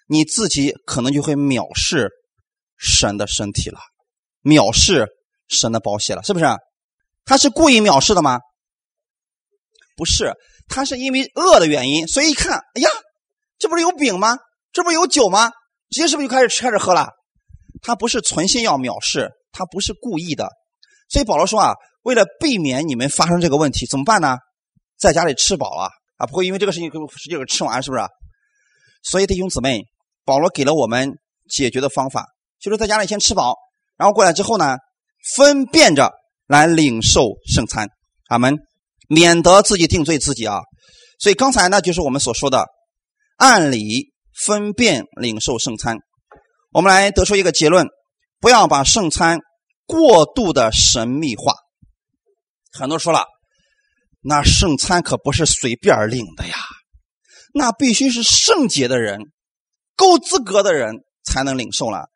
[0.07, 2.09] 你自己可能就会藐视
[2.81, 3.79] 神的身体了，
[4.41, 5.07] 藐视
[5.47, 6.45] 神的宝血了，是不是？
[7.23, 8.39] 他是故意藐视的吗？
[9.95, 10.33] 不是，
[10.67, 12.89] 他是因为饿的原因，所以一看，哎呀，
[13.59, 14.35] 这不是有饼吗？
[14.73, 15.51] 这不是有酒吗？
[15.91, 17.09] 直接是不是就开始吃，开始喝了？
[17.83, 20.49] 他不是存心要藐视，他不是故意的。
[21.07, 24.37] 所以保罗说啊，为了避免你们发生这个问题，怎么办呢？
[24.97, 28.03] 在家里吃饱了啊，不会因为这个事情直接给吃完，是不是？
[29.03, 29.85] 所以弟兄姊妹。
[30.23, 31.17] 保罗给了我们
[31.49, 32.27] 解决的方法，
[32.61, 33.55] 就是在家里先吃饱，
[33.97, 34.77] 然后过来之后呢，
[35.35, 36.11] 分辨着
[36.47, 37.89] 来领受圣餐，
[38.29, 38.57] 阿门，
[39.09, 40.59] 免得自己定罪自己啊。
[41.19, 42.65] 所以刚才呢，就是我们所说的
[43.37, 44.13] 按理
[44.45, 45.97] 分辨领受圣餐。
[46.71, 47.87] 我们来得出一个结论：
[48.39, 49.39] 不要把圣餐
[49.85, 51.53] 过度的神秘化。
[52.71, 53.25] 很多人说了，
[54.21, 56.55] 那圣餐可不是随便领的呀，
[57.53, 59.19] 那必须是圣洁的人。
[59.97, 62.07] 够资格的人才能领受了，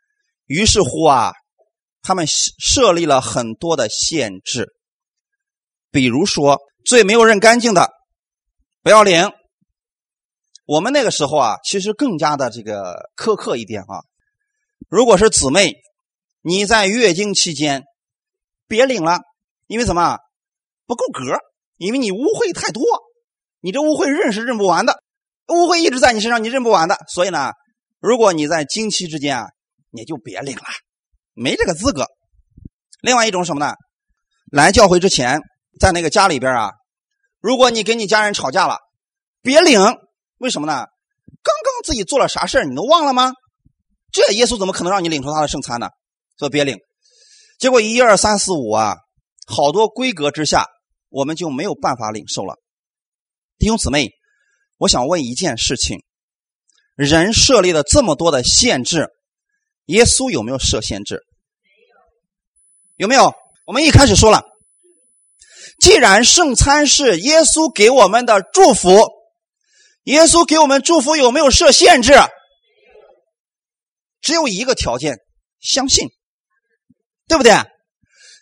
[0.45, 1.33] 于是乎啊，
[2.01, 4.73] 他们设立了很多的限制，
[5.91, 7.89] 比如说最没有认干净的
[8.83, 9.31] 不要领。
[10.65, 14.01] 我们那个时候啊，其实更加的这个苛刻一点啊。
[14.89, 15.73] 如果是姊妹，
[16.41, 17.83] 你在月经期间
[18.67, 19.19] 别领了，
[19.67, 20.17] 因为什么
[20.85, 21.37] 不够格？
[21.77, 22.83] 因为你污秽太多，
[23.61, 25.01] 你这污秽认是认不完的，
[25.47, 27.51] 污秽一直在你身上，你认不完的，所以呢。
[28.01, 29.47] 如果你在经期之间啊，
[29.95, 30.63] 你就别领了，
[31.33, 32.05] 没这个资格。
[33.01, 33.73] 另外一种什么呢？
[34.51, 35.39] 来教会之前，
[35.79, 36.71] 在那个家里边啊，
[37.39, 38.77] 如果你跟你家人吵架了，
[39.41, 39.79] 别领。
[40.37, 40.73] 为什么呢？
[41.43, 43.33] 刚刚自己做了啥事你都忘了吗？
[44.11, 45.89] 这耶稣怎么可能让你领受他的圣餐呢？
[46.37, 46.77] 说别领。
[47.57, 48.97] 结果一二三四五啊，
[49.47, 50.65] 好多规格之下，
[51.09, 52.55] 我们就没有办法领受了。
[53.57, 54.11] 弟兄姊妹，
[54.77, 56.03] 我想问一件事情。
[56.95, 59.09] 人设立了这么多的限制，
[59.85, 61.21] 耶稣有没有设限制？
[62.95, 63.33] 有没有？
[63.65, 64.43] 我们一开始说了，
[65.79, 69.09] 既然圣餐是耶稣给我们的祝福，
[70.03, 72.13] 耶稣给我们祝福有没有设限制？
[74.21, 75.17] 只有一个条件，
[75.59, 76.09] 相信，
[77.27, 77.53] 对不对？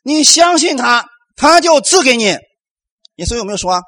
[0.04, 2.26] 你相信他，他就赐给你。
[2.26, 3.82] 耶稣有没有说？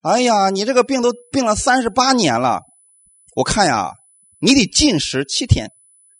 [0.00, 2.60] 哎呀，你这个病都病了三十八年了。
[3.36, 3.92] 我看呀，
[4.40, 5.70] 你得禁食七天。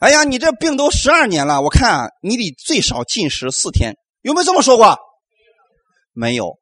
[0.02, 3.94] 哎呀，你这病都十二年了，我看你得最少禁食四天。
[4.22, 4.98] 有没有这么说过？
[6.12, 6.58] 没有。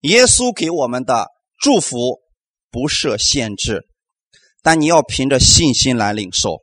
[0.00, 1.28] 耶稣给我们的
[1.60, 2.18] 祝福
[2.72, 3.86] 不设限制，
[4.64, 6.60] 但你要凭着信心来领受。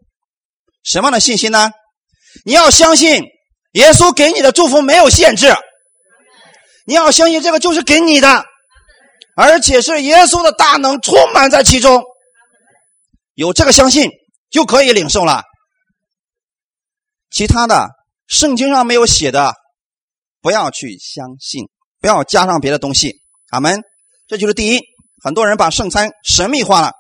[0.84, 1.72] 什么样的信心呢？
[2.44, 3.24] 你要相信
[3.72, 5.54] 耶稣给你的祝福没有限制。
[6.86, 8.44] 你要相信这个就是给你的，
[9.38, 12.04] 而且是耶稣的大能充满在其中。
[13.36, 14.10] 有这个相信
[14.50, 15.44] 就可以领受了，
[17.34, 17.90] 其他的
[18.28, 19.56] 圣经上没有写的，
[20.40, 21.68] 不要去相信，
[22.00, 23.16] 不要加上别的东西。
[23.50, 23.82] 阿门。
[24.26, 24.80] 这就是第一，
[25.22, 26.94] 很多人把圣餐神秘化了，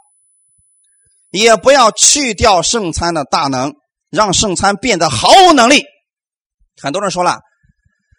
[1.32, 3.74] 也不要去掉圣餐的大能，
[4.10, 5.84] 让圣餐变得毫无能力。
[6.82, 7.40] 很多人说了：“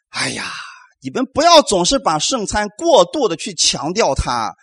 [0.09, 0.51] 哎呀，
[1.03, 4.55] 你们不要总是把圣餐过度的去强调它，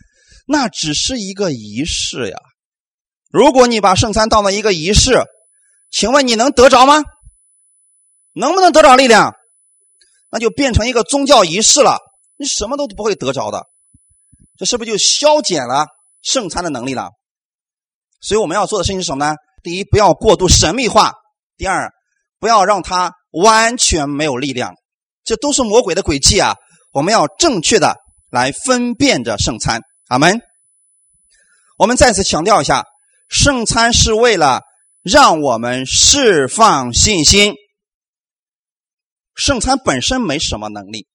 [0.47, 2.37] 那只是一个仪式呀。”
[3.29, 5.21] 如果你把圣餐当做一个仪式，
[5.91, 7.03] 请问你能得着吗？
[8.33, 9.33] 能不能得着力量？
[10.29, 11.97] 那就变成一个宗教仪式了，
[12.37, 13.65] 你什么都不会得着的。
[14.57, 15.87] 这是不是就消减了
[16.21, 17.09] 圣餐的能力了？
[18.21, 19.35] 所以我们要做的事情是什么呢？
[19.63, 21.11] 第一，不要过度神秘化；
[21.57, 21.91] 第二，
[22.39, 24.73] 不要让它完全没有力量。
[25.23, 26.55] 这都是魔鬼的诡计啊！
[26.91, 27.95] 我们要正确的
[28.29, 29.81] 来分辨着圣餐。
[30.07, 30.41] 阿门。
[31.77, 32.85] 我们再次强调一下。
[33.27, 34.61] 圣餐是为了
[35.03, 37.55] 让我们释放信心。
[39.35, 41.07] 圣餐本身没什么能力，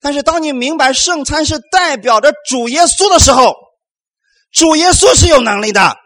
[0.00, 3.54] 但是当你明白圣餐是代表着主耶稣的时候，
[4.52, 5.96] 主耶稣是有能力的。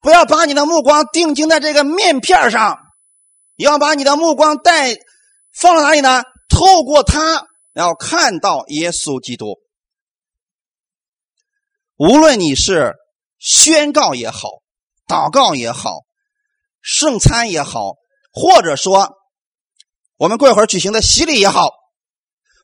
[0.00, 2.78] 不要把你的目光定睛在这个面片上，
[3.56, 4.94] 要把你的目光带
[5.52, 6.22] 放到哪里呢？
[6.48, 9.58] 透过他，要看到耶稣基督。
[11.96, 12.94] 无论你是
[13.38, 14.48] 宣告也好，
[15.08, 15.90] 祷告也好，
[16.80, 17.94] 圣餐也好，
[18.32, 19.17] 或者说
[20.18, 21.70] 我们过一会儿举行的洗礼也好，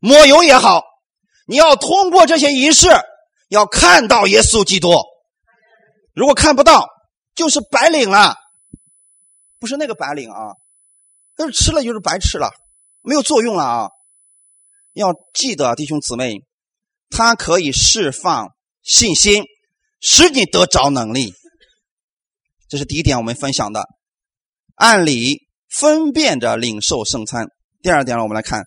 [0.00, 0.82] 抹油也好，
[1.46, 2.88] 你要通过这些仪式，
[3.48, 4.92] 要看到耶稣基督。
[6.14, 6.88] 如果看不到，
[7.34, 8.36] 就是白领了，
[9.58, 10.54] 不是那个白领啊，
[11.36, 12.50] 但是吃了就是白吃了，
[13.02, 13.88] 没有作用了啊！
[14.92, 16.34] 要记得，弟兄姊妹，
[17.10, 18.48] 它可以释放
[18.82, 19.44] 信心，
[20.00, 21.32] 使你得着能力。
[22.68, 23.88] 这是第一点，我们分享的。
[24.74, 25.43] 按理
[25.76, 27.48] 分辨着领受圣餐。
[27.82, 28.62] 第二点呢，我们来看，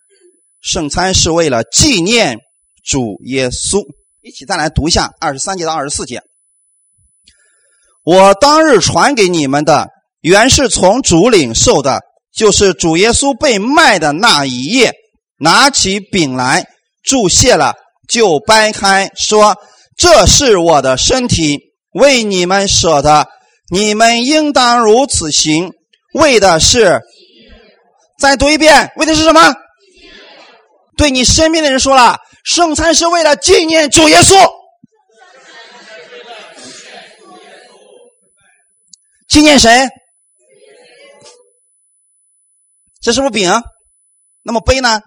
[0.61, 2.37] 圣餐是为了纪念
[2.83, 3.81] 主耶稣。
[4.21, 6.21] 一起再来读一下二十三节到二十四节。
[8.03, 9.87] 我当日传给你们的，
[10.21, 12.01] 原是从主领受的，
[12.35, 14.91] 就是主耶稣被卖的那一夜，
[15.39, 16.67] 拿起饼来，
[17.03, 17.73] 注谢了，
[18.09, 19.55] 就掰开，说
[19.95, 21.57] ：“这是我的身体，
[21.93, 23.27] 为你们舍的，
[23.71, 25.71] 你们应当如此行。”
[26.17, 27.01] 为的是，
[28.19, 29.53] 再读一遍，为的是什么？
[30.97, 34.35] 对你身边的人说了，圣餐是为了纪念主耶稣。
[39.27, 39.87] 纪念谁？
[43.01, 43.51] 这是不是饼？
[44.43, 45.01] 那么杯呢？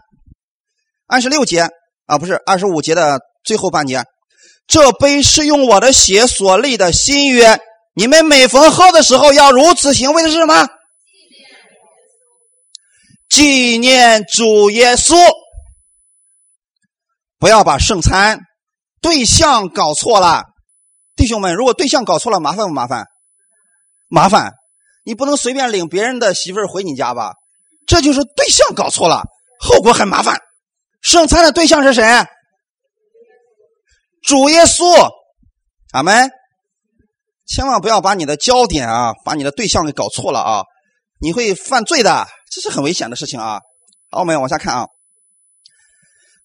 [1.07, 1.69] 二十六节
[2.07, 4.05] 啊，不是二十五节的最后半节。
[4.69, 7.59] 这杯是用我的血所立的新约，
[7.95, 10.69] 你们每逢喝的时候要如此行，为的是什么？
[13.41, 15.17] 纪念主耶稣。
[17.39, 18.41] 不要把圣餐
[19.01, 20.45] 对象搞错了，
[21.17, 23.07] 弟兄们，如果对象搞错了，麻烦不麻烦？
[24.09, 24.53] 麻烦，
[25.05, 27.33] 你不能随便领别人的媳妇儿回你家吧？
[27.87, 29.23] 这就是对象搞错了，
[29.59, 30.39] 后果很麻烦。
[31.01, 32.05] 圣餐的对象是谁？
[34.23, 34.85] 主耶稣，
[35.93, 36.31] 阿门。
[37.47, 40.65] 千万不要把你的焦点啊，把你的对象给搞错了啊，
[41.21, 43.61] 你会犯罪的，这是很危险的事情啊。
[44.11, 44.87] 好，我们往下看啊。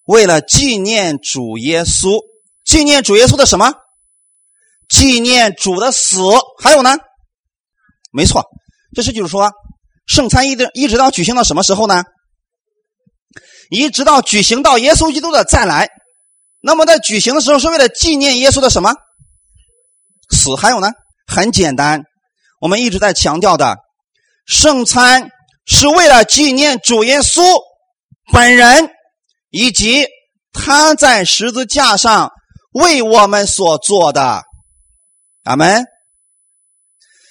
[0.06, 2.22] 为了纪念主耶稣，
[2.64, 3.74] 纪念主耶稣的什么？
[4.88, 6.20] 纪念主的死，
[6.62, 6.96] 还有呢？
[8.12, 8.44] 没错，
[8.94, 9.52] 这是就是说，
[10.06, 12.04] 圣餐一直一直到举行到什么时候呢？
[13.72, 15.90] 一直到举行到耶稣基督的再来。
[16.62, 18.94] 那么在举行的时候是为了纪念耶稣的什么
[20.30, 20.56] 死？
[20.56, 20.92] 还有呢？
[21.26, 22.04] 很简单，
[22.62, 23.78] 我们一直在强调的，
[24.46, 25.32] 圣餐
[25.66, 27.42] 是为了纪念主耶稣
[28.32, 28.90] 本人
[29.50, 30.08] 以及
[30.54, 32.32] 他在十字架上
[32.72, 34.44] 为我们所做的。
[35.44, 35.86] 阿门。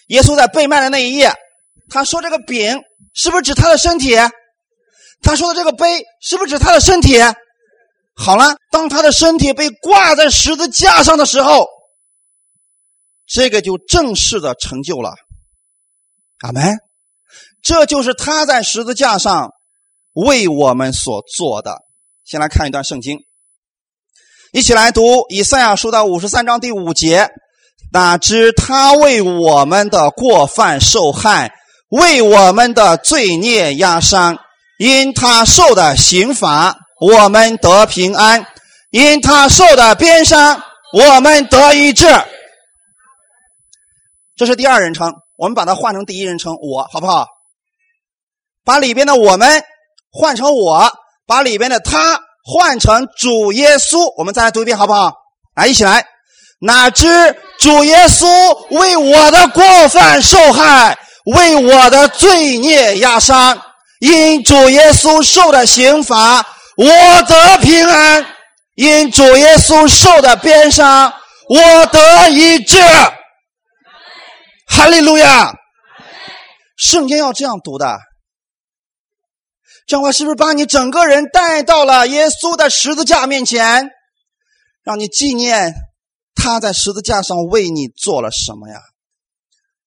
[0.08, 1.32] 耶稣在被卖的那一夜，
[1.88, 2.82] 他说：“这个饼
[3.14, 4.14] 是不是指他的身体？”
[5.22, 7.18] 他说的这个杯是不是指他的身体？
[8.14, 11.66] 好了，当他的身体被挂在十字架上的时候，
[13.26, 15.14] 这个就正式的成就了。
[16.40, 16.78] 阿门。
[17.64, 19.50] 这就是他在十字架上
[20.12, 21.78] 为我们所做的。
[22.24, 23.18] 先来看一段圣经，
[24.52, 27.30] 一起来读以赛亚书的五十三章第五节。
[27.92, 31.52] 哪知他为我们的过犯受害，
[31.88, 34.38] 为我们的罪孽压伤。
[34.78, 38.42] 因他受的刑罚，我们得平安；
[38.90, 40.60] 因他受的鞭伤，
[40.92, 42.06] 我们得医治。
[44.34, 47.26] 这是第二人称，我们把它换成第一人称，我好不好？
[48.64, 49.62] 把里边的我们
[50.10, 50.90] 换成我，
[51.26, 54.12] 把里边的他换成主耶稣。
[54.16, 55.12] 我们再来读一遍，好不好？
[55.54, 56.06] 来，一起来。
[56.60, 58.26] 哪知主耶稣
[58.70, 60.96] 为我的过犯受害，
[61.26, 63.60] 为我的罪孽压伤。
[64.00, 66.46] 因主耶稣受的刑罚，
[66.76, 68.24] 我得平安；
[68.76, 71.12] 因主耶稣受的鞭伤，
[71.48, 72.78] 我得医治。
[74.66, 75.52] 哈利路亚！
[76.76, 77.98] 圣经要这样读的，
[79.86, 83.90] 这样话是不是把你整个人带到了耶稣的十字架面前，
[84.82, 85.74] 让你纪念？
[86.34, 88.80] 他在十字架上为你做了什么呀？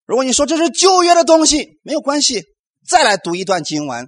[0.05, 2.43] 如果你说这是旧约的东西，没有关系。
[2.87, 4.05] 再来读一段经文，《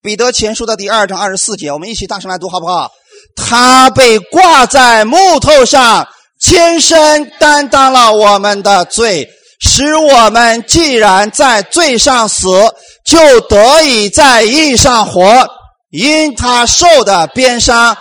[0.00, 2.92] 彼得前书》的第二章二十四节，我们一起大声来读，好不好？
[3.34, 6.06] 他被挂在木头上，
[6.38, 9.28] 亲身担当了我们的罪，
[9.58, 12.48] 使我们既然在罪上死，
[13.04, 15.48] 就得以在义上活。
[15.90, 17.96] 因他受的鞭伤，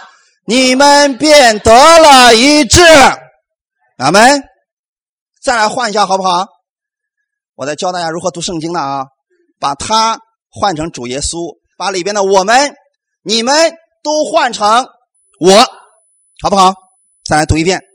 [0.45, 2.82] 你们便得了一致。
[3.97, 4.43] 阿门。
[5.41, 6.45] 再来换一下好不好？
[7.55, 9.05] 我再教大家如何读圣经的啊，
[9.60, 12.76] 把它换成主耶稣，把里边的我们、
[13.24, 14.86] 你们都换成
[15.39, 15.51] 我，
[16.41, 16.74] 好不好？
[17.26, 17.86] 再来读一遍。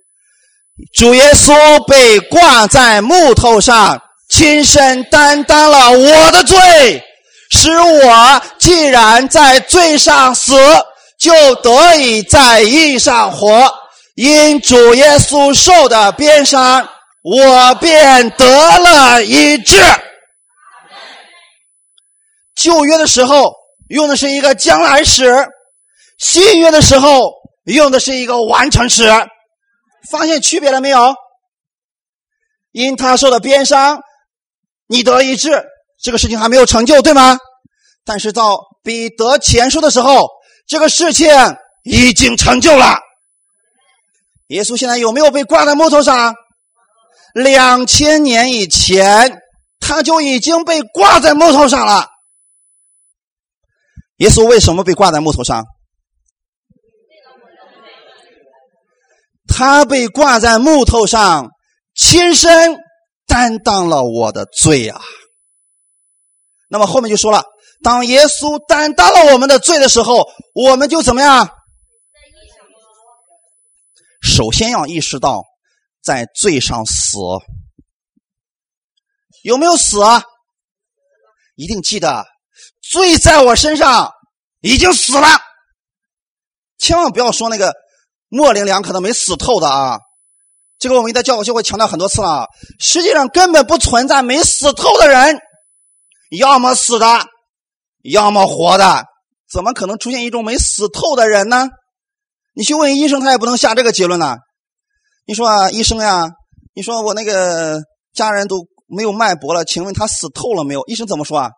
[0.94, 7.04] 主耶稣被挂在木头上，亲身担当了我的罪，
[7.50, 10.54] 使我既然在罪上死，
[11.18, 13.72] 就得以在义上活。
[14.14, 16.88] 因主耶稣受的鞭伤，
[17.22, 19.76] 我便得了医治。
[22.54, 23.52] 旧约的时候
[23.88, 25.34] 用的是一个将来时，
[26.18, 27.32] 新约的时候
[27.64, 29.04] 用的是一个完成时。
[30.10, 31.14] 发现区别了没有？
[32.72, 34.00] 因他受的鞭伤，
[34.86, 35.64] 你得医治，
[36.02, 37.38] 这个事情还没有成就，对吗？
[38.04, 40.28] 但是到彼得前书的时候，
[40.66, 41.28] 这个事情
[41.84, 42.98] 已经成就了。
[44.48, 46.34] 耶稣现在有没有被挂在木头上？
[47.34, 49.40] 两千年以前，
[49.80, 52.08] 他就已经被挂在木头上了。
[54.16, 55.64] 耶稣为什么被挂在木头上？
[59.54, 61.50] 他被挂在木头上，
[61.94, 62.78] 亲身
[63.26, 65.00] 担当了我的罪啊！
[66.68, 67.44] 那么后面就说了，
[67.82, 71.50] 当耶稣担当了我们的罪的时候，我们就怎么样？
[74.22, 75.42] 首先要意识到，
[76.02, 77.18] 在罪上死，
[79.42, 80.24] 有没有死啊？
[81.56, 82.24] 一定记得，
[82.80, 84.10] 罪在我身上
[84.60, 85.28] 已经死了。
[86.78, 87.81] 千万不要说那个。
[88.32, 89.98] 模棱两可的、没死透的啊！
[90.78, 92.46] 这个我们在教会就会强调很多次了。
[92.80, 95.38] 实际上根本不存在没死透的人，
[96.30, 97.06] 要么死的，
[98.02, 99.04] 要么活的，
[99.52, 101.68] 怎么可能出现一种没死透的人呢？
[102.54, 104.38] 你去问医生，他也不能下这个结论呢。
[105.26, 106.30] 你说啊，医生呀，
[106.74, 107.82] 你说我那个
[108.14, 110.82] 家人都没有脉搏了，请问他死透了没有？
[110.86, 111.50] 医生怎么说啊？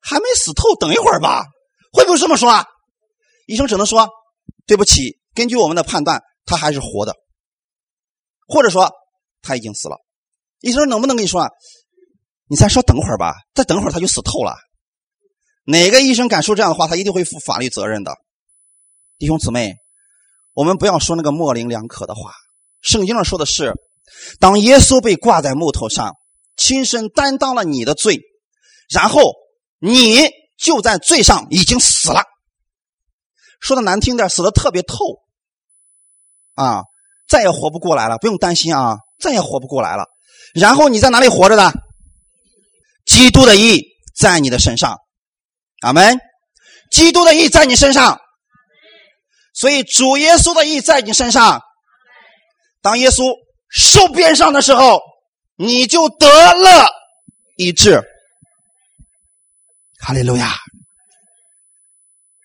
[0.00, 1.42] 还没死透，等一会儿吧。
[1.92, 2.48] 会不会这么说？
[2.48, 2.64] 啊？
[3.48, 4.08] 医生只能说
[4.68, 5.16] 对不起。
[5.36, 7.14] 根据我们的判断，他还是活的，
[8.48, 8.90] 或者说
[9.42, 9.98] 他已经死了。
[10.60, 11.50] 医生能不能跟你说啊，
[12.48, 14.56] 你再稍等会儿吧，再等会儿他就死透了？
[15.64, 18.16] 哪个医生敢说这样的话，他一定会负法律责任的。
[19.18, 19.74] 弟兄姊妹，
[20.54, 22.32] 我们不要说那个模棱两可的话。
[22.80, 23.74] 圣经上说的是，
[24.40, 26.14] 当耶稣被挂在木头上，
[26.56, 28.20] 亲身担当了你的罪，
[28.88, 29.34] 然后
[29.78, 32.22] 你就在罪上已经死了。
[33.60, 35.25] 说的难听点，死的特别透。
[36.56, 36.82] 啊，
[37.28, 40.06] 再也活不过来了，不用担心啊，再也活不过来了。
[40.54, 41.70] 然后你在哪里活着呢？
[43.04, 43.84] 基督的义
[44.18, 44.96] 在你的身上，
[45.82, 46.18] 阿门。
[46.90, 48.20] 基督的义在你身上，
[49.52, 51.60] 所以主耶稣的义在你身上。
[52.80, 53.22] 当耶稣
[53.68, 55.00] 受鞭伤的时候，
[55.56, 56.86] 你就得了
[57.56, 58.02] 医治。
[59.98, 60.54] 哈利路亚。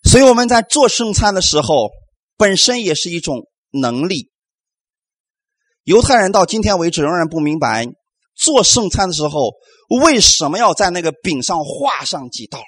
[0.03, 1.91] 所以我们在做圣餐的时候，
[2.36, 3.47] 本身也是一种。
[3.72, 4.30] 能力，
[5.84, 7.86] 犹太人到今天为止仍然不明白，
[8.36, 9.51] 做圣餐的时候
[10.01, 12.61] 为什么要在那个饼上画上几道？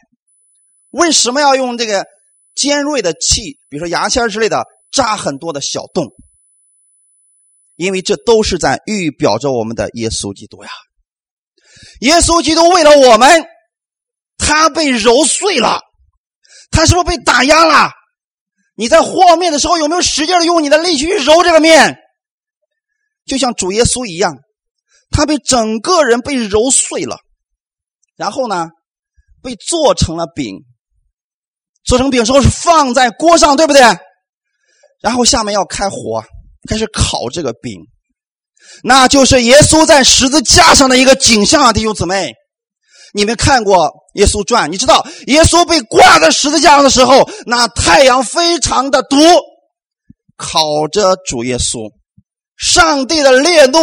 [0.89, 2.05] 为什么要用这个
[2.55, 6.07] 尖锐的器，比如说牙签之类的扎很多的小洞？
[7.75, 10.69] 因为这都是在预表着我们的耶稣基督呀！
[12.01, 13.43] 耶稣基督为了我们，
[14.37, 15.81] 他被揉碎了，
[16.69, 17.89] 他是不是被打压了？
[18.75, 21.97] 你在和面的时候有没有使劲的用你的力气去揉这个面？
[23.25, 24.35] 就像主耶稣一样，
[25.11, 27.17] 他被整个人被揉碎了，
[28.15, 28.69] 然后呢，
[29.41, 30.65] 被做成了饼。
[31.85, 33.81] 做成饼之后是放在锅上，对不对？
[35.01, 36.23] 然后下面要开火，
[36.67, 37.79] 开始烤这个饼，
[38.83, 42.33] 那就是耶稣在十字架上的一个景象啊，弟兄姊妹。
[43.13, 49.17] 你们看过《耶稣传》，你知道耶稣被挂在十字架上的时候，那太阳非常的毒，
[50.35, 51.91] 烤着主耶稣，
[52.57, 53.79] 上帝的烈怒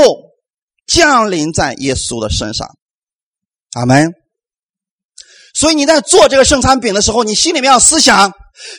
[0.87, 2.69] 降临在耶稣的身上。
[3.75, 4.13] 阿门。
[5.55, 8.33] 所以你在做这个圣餐饼的时候，你心里面要思想，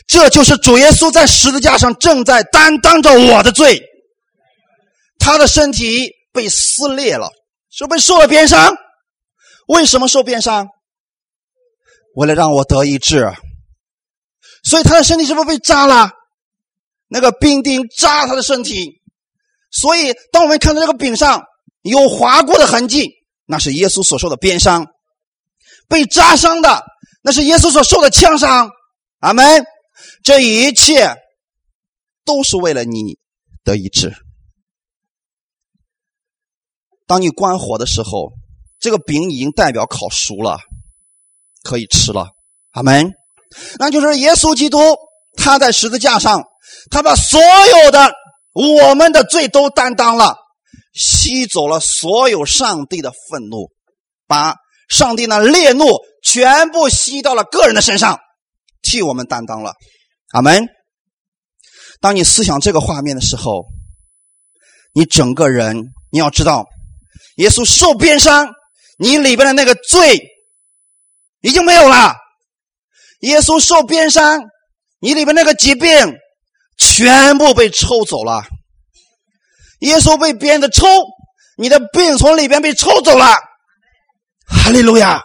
[0.06, 3.80] 这就是主耶稣在十字架上正在担当着我的罪，
[5.18, 7.30] 他的身体被撕裂了，
[7.70, 8.74] 是被受了鞭伤。
[9.72, 10.68] 为什么受鞭伤？
[12.14, 13.32] 为了让我得医治，
[14.62, 16.10] 所以他的身体是不是被扎了？
[17.08, 19.00] 那个冰钉扎他的身体，
[19.70, 21.44] 所以当我们看到这个饼上
[21.80, 23.10] 有划过的痕迹，
[23.46, 24.84] 那是耶稣所受的鞭伤；
[25.88, 26.84] 被扎伤的，
[27.22, 28.70] 那是耶稣所受的枪伤。
[29.20, 29.64] 阿门！
[30.22, 31.16] 这一切
[32.24, 33.18] 都是为了你
[33.64, 34.12] 得医治。
[37.06, 38.32] 当你关火的时候，
[38.82, 40.58] 这个饼已经代表烤熟了，
[41.62, 42.26] 可以吃了。
[42.72, 43.12] 阿门。
[43.78, 44.78] 那就是耶稣基督
[45.36, 46.42] 他在十字架上，
[46.90, 48.12] 他把所有的
[48.52, 50.36] 我们的罪都担当了，
[50.94, 53.70] 吸走了所有上帝的愤怒，
[54.26, 54.56] 把
[54.88, 55.86] 上帝的烈怒
[56.24, 58.18] 全部吸到了个人的身上，
[58.82, 59.74] 替我们担当了。
[60.32, 60.66] 阿门。
[62.00, 63.66] 当你思想这个画面的时候，
[64.92, 66.66] 你整个人你要知道，
[67.36, 68.48] 耶稣受鞭伤，
[68.98, 70.20] 你里边的那个罪
[71.40, 72.14] 已经没有了。
[73.20, 74.42] 耶稣受鞭伤，
[75.00, 75.90] 你里边那个疾病
[76.76, 78.44] 全部被抽走了。
[79.80, 80.86] 耶稣被鞭子抽，
[81.56, 83.34] 你的病从里边被抽走了。
[84.46, 85.22] 哈利路亚！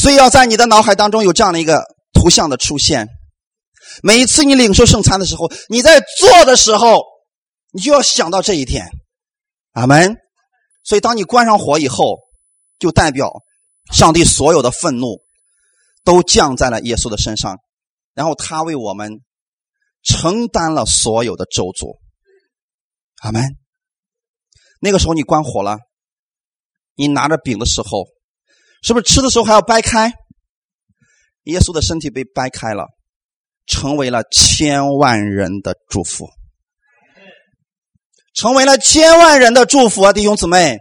[0.00, 3.08] 所以要在你的脑海当中有这样的一个图像的出现。
[4.02, 7.02] 每一次你领受圣餐的时候，你在做的时候，
[7.72, 8.86] 你就要想到这一天。
[9.72, 10.16] 阿门。
[10.84, 12.20] 所以当你关上火以后，
[12.78, 13.42] 就代表
[13.92, 15.24] 上帝所有的愤怒
[16.04, 17.58] 都降在了耶稣的身上，
[18.12, 19.22] 然后他为我们
[20.02, 21.98] 承担了所有的咒诅。
[23.22, 23.56] 阿门。
[24.78, 25.78] 那个时候你关火了，
[26.94, 28.06] 你拿着饼的时候，
[28.82, 30.12] 是不是吃的时候还要掰开？
[31.44, 32.86] 耶稣的身体被掰开了。
[33.66, 36.28] 成为了千万人的祝福，
[38.34, 40.78] 成为了千万人的祝福啊，弟兄姊妹！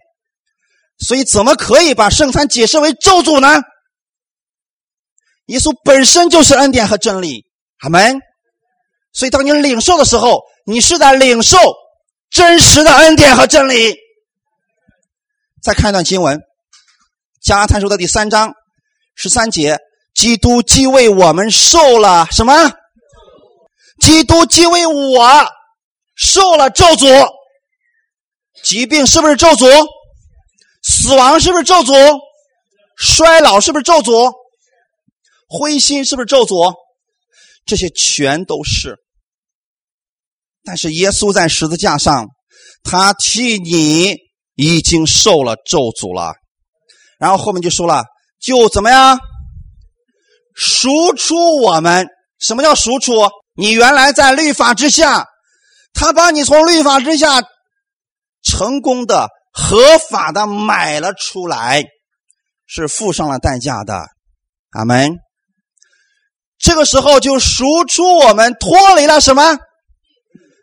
[0.98, 3.62] 所以怎么可以把圣餐解释为咒诅呢？
[5.48, 7.46] 耶稣本身就是恩典和真理，
[7.80, 8.20] 阿门。
[9.12, 11.58] 所以当你领受的时候，你是在领受
[12.30, 13.96] 真实的恩典和真理。
[15.62, 16.38] 再看一段经文，
[17.42, 18.54] 《加拉太书》的第三章
[19.16, 19.80] 十三节。
[20.14, 22.72] 基督既为我们受了什么？
[24.00, 25.48] 基督既为我
[26.16, 27.28] 受了咒诅，
[28.64, 29.68] 疾病是不是咒诅？
[30.82, 31.94] 死亡是不是咒诅？
[32.98, 34.32] 衰老是不是咒诅？
[35.48, 36.74] 灰心是不是咒诅？
[37.66, 38.98] 这些全都是。
[40.64, 42.28] 但是耶稣在十字架上，
[42.84, 44.16] 他替你
[44.56, 46.34] 已经受了咒诅了。
[47.20, 48.04] 然后后面就说了，
[48.42, 49.20] 就怎么样？
[50.56, 52.08] 赎出我们，
[52.40, 53.14] 什么叫赎出？
[53.56, 55.26] 你原来在律法之下，
[55.94, 57.42] 他把你从律法之下
[58.44, 61.84] 成功的、合法的买了出来，
[62.66, 64.06] 是付上了代价的。
[64.72, 65.18] 阿门。
[66.60, 69.58] 这个时候就赎出我们，脱离了什么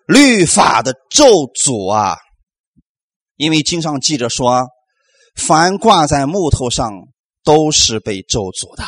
[0.06, 2.16] 律法的咒诅啊？
[3.36, 4.66] 因为经上记着说，
[5.34, 6.90] 凡挂在木头上
[7.44, 8.84] 都是被咒诅的。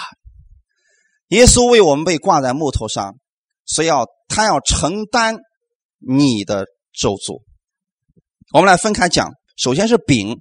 [1.29, 3.15] 耶稣为我们被挂在木头上，
[3.65, 5.37] 所以要他要承担
[5.99, 7.43] 你的咒诅。
[8.53, 10.37] 我们来分开讲，首先是饼，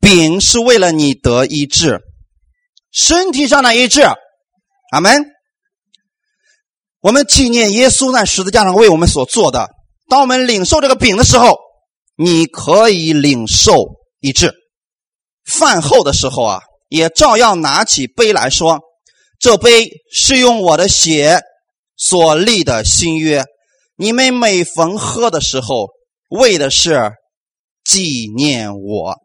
[0.00, 2.00] 饼是为了你得医治，
[2.90, 4.00] 身体上的医治。
[4.90, 5.22] 阿门。
[7.00, 9.68] 我们纪念耶稣在十字架上为我们所做的。
[10.08, 11.58] 当我们领受这个饼的时候，
[12.16, 13.74] 你可以领受
[14.20, 14.54] 医治。
[15.44, 18.80] 饭后的时候啊，也照样拿起杯来说。
[19.38, 21.42] 这杯是用我的血
[21.96, 23.44] 所立的新约，
[23.96, 25.88] 你们每逢喝的时候，
[26.30, 27.12] 为的是
[27.92, 29.18] 纪念我。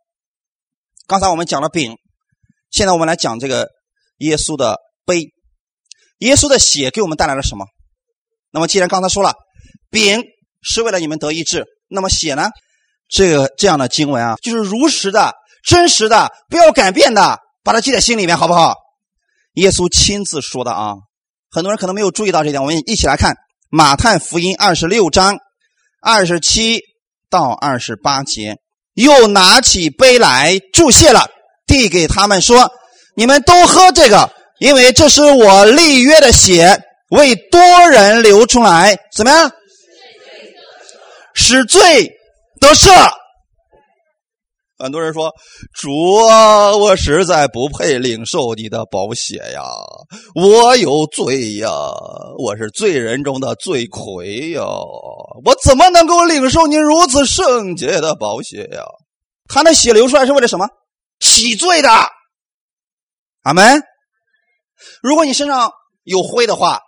[1.07, 1.95] 刚才我们讲了饼，
[2.70, 3.70] 现在我们来讲这个
[4.18, 5.30] 耶稣的杯。
[6.18, 7.65] 耶稣的血给我们带来了什么？
[8.51, 9.36] 那么既然刚才说了，
[9.89, 10.22] 饼
[10.61, 12.49] 是为了你们得医治，那么血呢？
[13.07, 18.76] 这个这样的经文啊，就是如实的、真实的，不要改变的，把它记在心里面，好不好？
[19.53, 20.95] 耶稣亲自说的啊，
[21.49, 22.61] 很多人可能没有注意到这点。
[22.61, 23.38] 我们一起来看
[23.70, 25.38] 马太福音二十六章
[26.01, 26.82] 二十七
[27.30, 28.58] 到二十八节，
[28.94, 31.28] 又拿起杯来注谢了，
[31.66, 32.72] 递给他们说
[33.16, 39.52] ：“你们都喝这个，因为这是我立约的血，为多人流出来，怎么样？
[41.34, 42.12] 使罪
[42.60, 42.90] 得赦。”
[44.80, 45.34] 很多人说
[45.74, 45.90] ：“主
[46.28, 49.64] 啊，我实在不配领受你的宝血呀！
[50.36, 51.70] 我有罪呀，
[52.38, 54.62] 我是罪人中的罪魁呀！
[55.44, 58.84] 我怎么能够领受您如此圣洁的宝血呀？
[59.50, 60.68] 他那血流出来是为了什么？
[61.20, 61.90] 洗罪的。
[63.42, 63.82] 阿门。
[65.02, 65.72] 如果你身上
[66.04, 66.82] 有灰的话，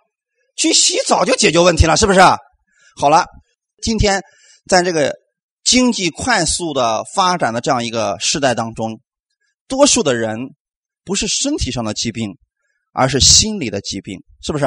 [0.56, 2.20] 去洗澡就解决问题了，是不是？
[2.96, 3.26] 好了，
[3.82, 4.22] 今天
[4.68, 5.12] 在这个。”
[5.70, 9.00] 经济快速的发展的这样一个时代当中，
[9.68, 10.36] 多数的人
[11.04, 12.30] 不是身体上的疾病，
[12.92, 14.66] 而是心理的疾病，是不是？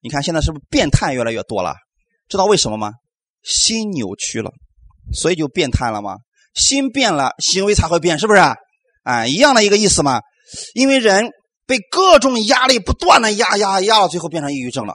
[0.00, 1.74] 你看现在是不是变态越来越多了？
[2.28, 2.92] 知道为什么吗？
[3.42, 4.52] 心扭曲了，
[5.12, 6.14] 所以就变态了吗？
[6.54, 8.40] 心变了，行为才会变，是不是？
[9.02, 10.20] 哎，一样的一个意思嘛。
[10.74, 11.28] 因为人
[11.66, 14.94] 被各种压力不断的压压压到最后变成抑郁症了，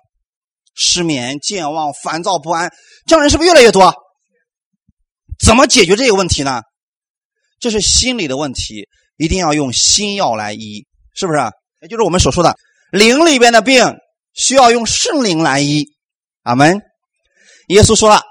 [0.74, 2.72] 失眠、健忘、烦躁不安，
[3.06, 3.94] 这样人是不是越来越多？
[5.46, 6.62] 怎么解决这个问题呢？
[7.60, 8.88] 这是心理的问题，
[9.18, 11.40] 一定要用心药来医，是不是？
[11.82, 12.56] 也就是我们所说的
[12.92, 13.96] 灵里边的病，
[14.34, 15.86] 需要用圣灵来医。
[16.44, 16.82] 阿门。
[17.68, 18.22] 耶稣说了：“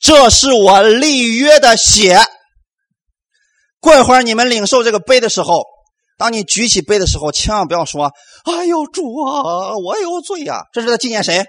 [0.00, 2.18] 这是我立约的血。”
[3.80, 5.62] 过一会儿你们领受这个杯的时候，
[6.16, 8.12] 当你举起杯的时候，千万不要说
[8.50, 11.44] ：“哎呦主啊，我有罪呀！”这是在纪念谁？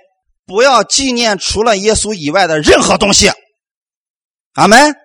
[0.46, 3.32] 不要纪念除了耶稣以外的任何东西。
[4.56, 4.96] 阿门。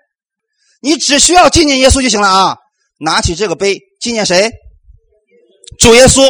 [0.80, 2.56] 你只需要纪念耶稣就行了啊！
[2.98, 4.50] 拿起这个杯，纪念谁？
[5.78, 6.26] 主耶稣。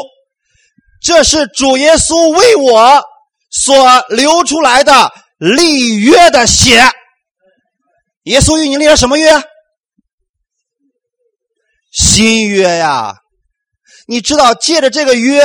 [1.03, 3.03] 这是主耶稣为我
[3.51, 6.83] 所流出来的立约的血。
[8.25, 9.43] 耶稣与你立了什么约？
[11.91, 13.17] 新约呀！
[14.07, 15.43] 你知道，借着这个约，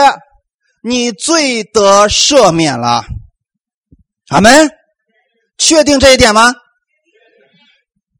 [0.83, 3.05] 你罪得赦免了。
[4.29, 4.71] 阿门。
[5.57, 6.53] 确定这一点吗？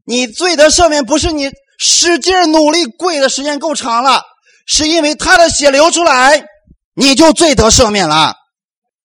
[0.05, 4.21] 你罪得赦免不是你使劲努力跪的时间够长了，
[4.65, 6.45] 是因为他的血流出来，
[6.93, 8.35] 你就罪得赦免了。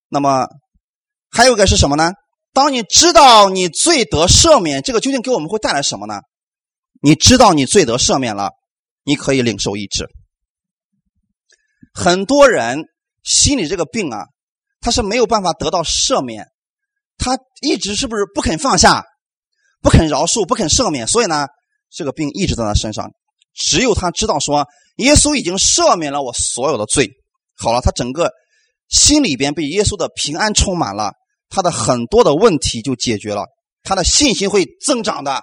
[0.09, 0.47] 那么
[1.31, 2.13] 还有一个是什么呢？
[2.53, 6.21] 当你知道你罪得赦免，这个究竟给我们会带来什么呢？
[7.01, 8.51] 你知道你罪得赦免了，
[9.05, 10.09] 你可以领受医治。
[11.95, 12.85] 很多人
[13.23, 14.27] 心里这个病啊，
[14.81, 16.49] 他是没有办法得到赦免，
[17.17, 19.05] 他一直是不是不肯放下？
[19.83, 21.47] 不肯饶恕，不肯赦免，所以呢，
[21.91, 23.11] 这个病一直在他身上。
[23.55, 24.67] 只有他知道说，
[24.97, 27.11] 耶稣已经赦免了我所有的罪。
[27.57, 28.31] 好了，他整个
[28.89, 31.13] 心里边被耶稣的平安充满了，
[31.49, 33.47] 他的很多的问题就解决了，
[33.83, 35.43] 他的信心会增长的。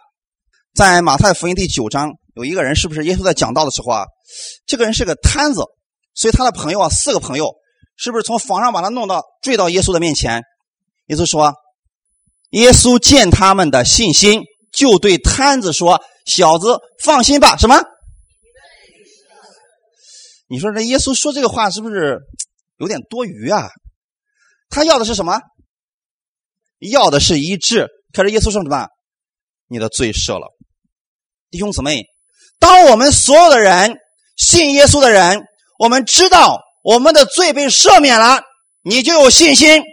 [0.74, 4.06] 在马太福音第九章，有一个人，是不是耶稣在讲道的时候啊？
[4.66, 5.62] 这个人是个瘫子，
[6.14, 7.54] 所以他的朋友啊，四个朋友，
[7.98, 10.44] 是不是从房上把他弄到坠到耶稣的面前？
[11.08, 11.54] 耶稣说。
[12.50, 17.82] 耶稣见他们的信心，就对摊子说：“小子，放心吧。”什么？
[20.50, 22.20] 你说这耶稣说这个话是不是
[22.80, 23.70] 有点多余啊？
[24.70, 25.40] 他要的是什么？
[26.80, 27.88] 要的是医治。
[28.14, 28.88] 可是耶稣说什么？
[29.68, 30.48] 你的罪赦了，
[31.52, 32.06] 弟兄姊妹。
[32.60, 33.98] 当我们所有的人
[34.38, 35.44] 信耶稣的人，
[35.78, 38.42] 我们知道我们的罪被赦免了，
[38.82, 39.84] 你就有信心。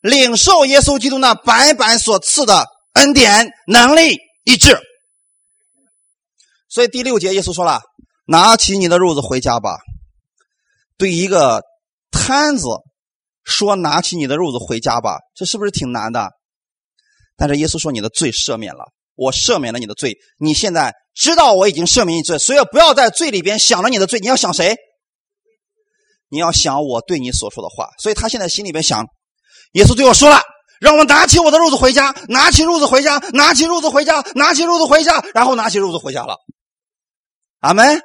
[0.00, 4.78] 领受耶稣基督那白白所赐的恩典、能力、意志。
[6.68, 7.82] 所以第六节耶稣说了
[8.26, 9.76] ：“拿起你的褥子回家吧。”
[10.96, 11.62] 对一个
[12.10, 12.66] 摊子
[13.44, 16.30] 说：“拿起你的褥子回家吧。”这是不是挺难的？
[17.36, 18.86] 但是耶稣说：“你的罪赦免了，
[19.16, 20.16] 我赦免了你的罪。
[20.38, 24.18] 你现在知道我已经赦免你罪，所以不要在罪里边想着你的罪。
[24.20, 24.76] 你要想谁？
[26.28, 27.90] 你要想我对你所说的话。
[27.98, 29.06] 所以他现在心里边想。
[29.72, 30.40] 耶稣对我说了
[30.80, 36.36] ：“让我拿起我的褥子回家，拿起褥子回家，拿起褥子回家，拿起褥子回家，然后拿起褥子回家了。”
[37.60, 38.00] 阿门。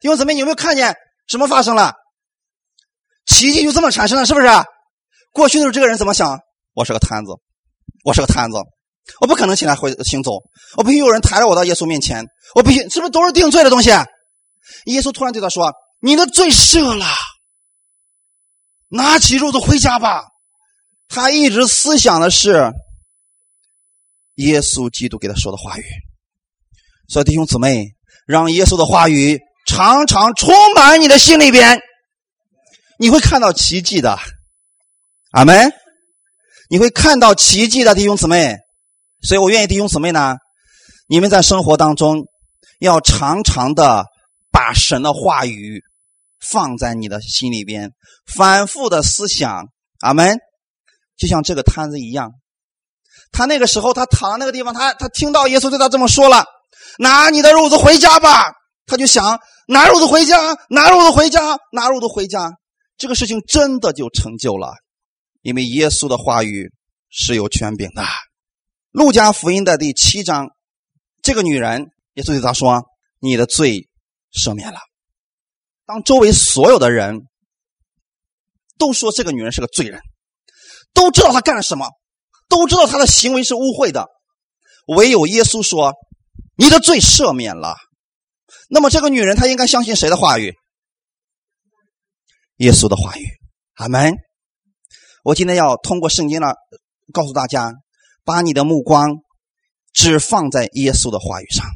[0.00, 0.94] 弟兄姊妹，你有没有看见
[1.26, 1.94] 什么发生了？
[3.24, 4.46] 奇迹就这么产生了，是不是？
[5.32, 6.38] 过去的时候，这个人怎么想？
[6.74, 7.32] 我是个摊子，
[8.04, 8.58] 我是个摊子，
[9.20, 10.32] 我不可能起来回行走，
[10.76, 12.24] 我必须有人抬着我到耶稣面前，
[12.54, 13.88] 我必须是不是都是定罪的东西？
[14.84, 17.06] 耶稣突然对他说：“你的罪赦了，
[18.88, 20.22] 拿起褥子回家吧。”
[21.08, 22.72] 他一直思想的是
[24.34, 25.84] 耶稣基督给他说的话语，
[27.08, 27.94] 所以弟兄姊妹，
[28.26, 31.80] 让耶稣的话语常常充满你的心里边，
[32.98, 34.18] 你会看到奇迹的，
[35.30, 35.72] 阿门！
[36.68, 38.56] 你会看到奇迹的，弟兄姊妹。
[39.22, 40.36] 所以我愿意弟兄姊妹呢，
[41.06, 42.26] 你们在生活当中
[42.80, 44.04] 要常常的
[44.50, 45.82] 把神的话语
[46.40, 47.92] 放在你的心里边，
[48.26, 49.68] 反复的思想，
[50.00, 50.38] 阿门。
[51.16, 52.32] 就像这个摊子一样，
[53.32, 56.44] 他那个时候他躺在那个地方，他他听到耶稣对他这么说了
[56.98, 58.52] ：“拿你的褥子回家吧。”
[58.86, 60.36] 他就想拿褥子回家，
[60.68, 62.52] 拿褥子回家，拿褥子回家。
[62.96, 64.74] 这个事情真的就成就了，
[65.42, 66.70] 因为耶稣的话语
[67.10, 68.04] 是有权柄的。
[68.92, 70.50] 路加福音的第七章，
[71.20, 72.84] 这个女人，耶稣对她说
[73.18, 73.88] ：“你的罪
[74.32, 74.78] 赦免了。”
[75.84, 77.26] 当周围所有的人
[78.78, 80.00] 都说这个女人是个罪人。
[80.96, 81.86] 都知道他干了什么，
[82.48, 84.08] 都知道他的行为是污秽的，
[84.86, 85.92] 唯有耶稣说
[86.56, 87.76] ：“你的罪赦免了。”
[88.68, 90.54] 那么这个女人她应该相信谁的话语？
[92.56, 93.24] 耶稣的话语。
[93.74, 94.14] 阿门。
[95.22, 96.46] 我今天要通过圣经呢，
[97.12, 97.74] 告诉大家，
[98.24, 99.18] 把你的目光
[99.92, 101.66] 只放在耶稣的话语上。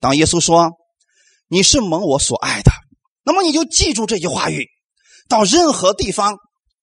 [0.00, 0.72] 当耶稣说
[1.48, 2.72] ：“你是蒙我所爱的”，
[3.24, 4.66] 那么你就记住这句话语。
[5.28, 6.36] 到任何地方，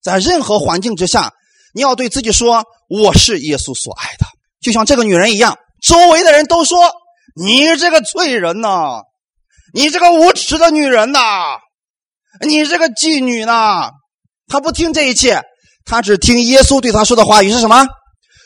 [0.04, 1.32] 在任何环境之下，
[1.74, 4.26] 你要对自己说：“我是耶稣所爱的。”
[4.62, 6.92] 就像这个女人一样，周围的人都说
[7.42, 9.02] ：“你这个罪人呐，
[9.74, 11.58] 你这个无耻的女人呐，
[12.42, 13.92] 你这个妓女呐。”
[14.48, 15.42] 她不听这一切，
[15.86, 17.88] 她只听耶稣对她说的话语是什么？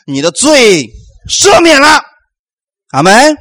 [0.06, 0.86] 你的罪
[1.28, 2.02] 赦免了，
[2.92, 3.36] 阿门。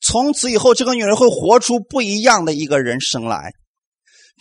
[0.00, 3.52] 从此以后，这个女人会活出不一样的一个人生来。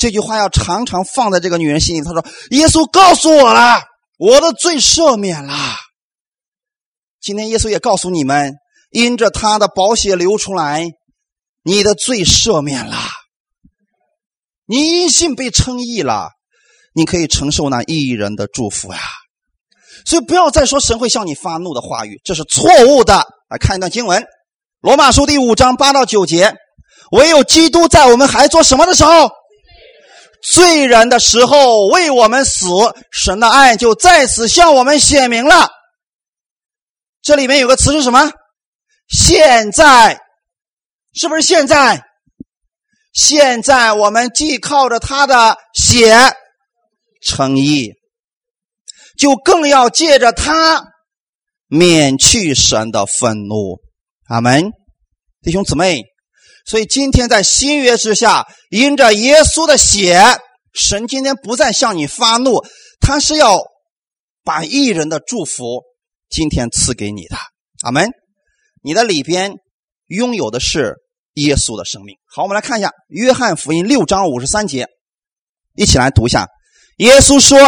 [0.02, 2.02] 这句话要常常放在这个女人心里。
[2.02, 3.84] 她说：“耶稣告诉我了，
[4.18, 5.54] 我的罪赦免了。
[7.22, 8.56] 今天耶稣也告诉你们，
[8.90, 10.88] 因着他的宝血流出来，
[11.62, 12.98] 你的罪赦免了，
[14.66, 16.32] 你因信被称义了，
[16.96, 19.00] 你可以承受那义人的祝福呀。
[20.04, 23.24] 所以不要再说神会向你发怒的话语，这是错误的。
[23.50, 24.24] 来看一段经文，
[24.80, 26.56] 《罗马书》第五章八到九节：
[27.12, 29.30] 唯有基督在我们还做什么的时候？
[30.44, 32.68] 罪人的时候为我们死，
[33.12, 35.70] 神的爱就在此向我们显明了。
[37.22, 38.32] 这里面有个词是什么？
[39.08, 40.20] 现在，
[41.14, 42.04] 是不是现在？
[43.14, 46.16] 现在我们既靠着他的血
[47.22, 47.94] 称义，
[49.18, 50.84] 就更要借着他
[51.68, 53.80] 免去神的愤怒。
[54.28, 54.72] 阿门，
[55.42, 56.11] 弟兄姊妹。
[56.66, 60.22] 所以今天在新约之下，因着耶稣的血，
[60.74, 62.64] 神今天不再向你发怒，
[63.00, 63.60] 他是要
[64.44, 65.82] 把一人的祝福
[66.30, 67.36] 今天赐给你的。
[67.84, 68.10] 阿门。
[68.84, 69.54] 你的里边
[70.08, 70.96] 拥有的是
[71.34, 72.16] 耶稣的生命。
[72.34, 74.88] 好，我们来看一下《约翰福音》六章五十三节，
[75.76, 76.48] 一起来读一下。
[76.98, 77.60] 耶稣说：“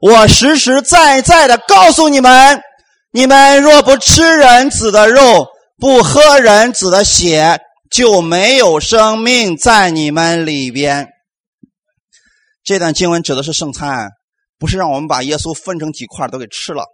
[0.00, 2.60] 我实实在在的告诉你们，
[3.10, 5.46] 你们若不吃人子的肉，
[5.78, 7.58] 不喝人子的血。”
[7.92, 11.10] 就没有生命在你们里边。
[12.64, 14.08] 这段经文指的是圣餐，
[14.58, 16.86] 不是让我们把耶稣分成几块都给吃了，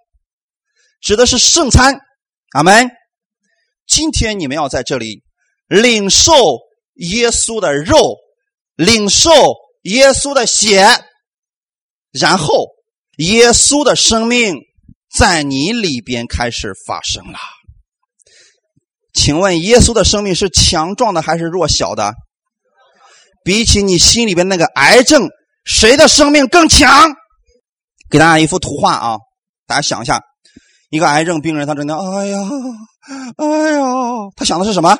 [1.01, 2.01] 指的是圣餐。
[2.53, 2.91] 阿门。
[3.87, 5.23] 今天你们要在这里
[5.69, 6.33] 领受
[6.95, 8.17] 耶稣的肉，
[8.75, 9.31] 领受
[9.83, 10.85] 耶稣的血，
[12.11, 12.67] 然后
[13.19, 14.57] 耶稣的生命
[15.17, 17.39] 在你里边开始发生了。
[19.19, 22.15] 请问耶稣的生命是强壮的还是弱小的？
[23.45, 25.29] 比起你心里边那个癌症，
[25.65, 27.13] 谁的生命更强？
[28.09, 29.17] 给大家一幅图画啊，
[29.67, 30.21] 大家想一下，
[30.91, 32.39] 一个癌症病人，他真的，哎呀，
[33.37, 33.83] 哎呀，
[34.37, 34.97] 他想的是什么？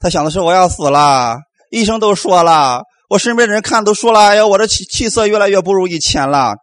[0.00, 1.36] 他想的是我要死了，
[1.70, 6.56] 医生都说了，我身边的人看都说了，哎呀，我的气气色越来越不如以前了。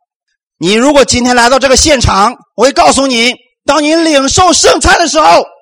[0.57, 3.33] 你如果今天来到这个现场，我会告诉你，
[3.65, 5.52] 当你领受圣餐的时候。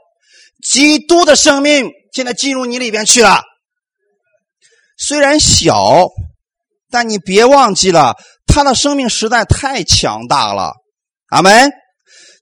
[0.62, 3.42] 基督的生命现在进入你里边去了，
[4.98, 6.08] 虽然小，
[6.90, 10.74] 但你别忘记了，他的生命实在太强大了。
[11.28, 11.72] 阿门！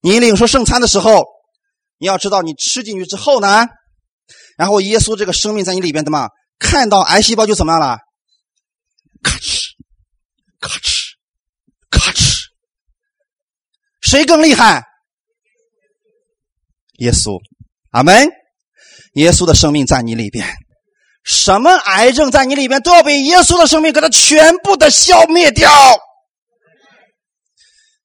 [0.01, 1.25] 你领受圣餐的时候，
[1.97, 3.67] 你要知道，你吃进去之后呢，
[4.57, 7.99] 然后耶稣这个生命在你里边，怎么看到癌细胞就怎么样了？
[9.21, 9.61] 咔哧，
[10.59, 11.11] 咔哧，
[11.89, 12.45] 咔哧，
[14.01, 14.83] 谁更厉害？
[16.99, 17.39] 耶稣。
[17.91, 18.29] 阿门！
[19.13, 20.47] 耶稣的生命在你里边，
[21.23, 25.71] 什么癌症在你里边都要被耶稣的生命给它全部的消灭掉。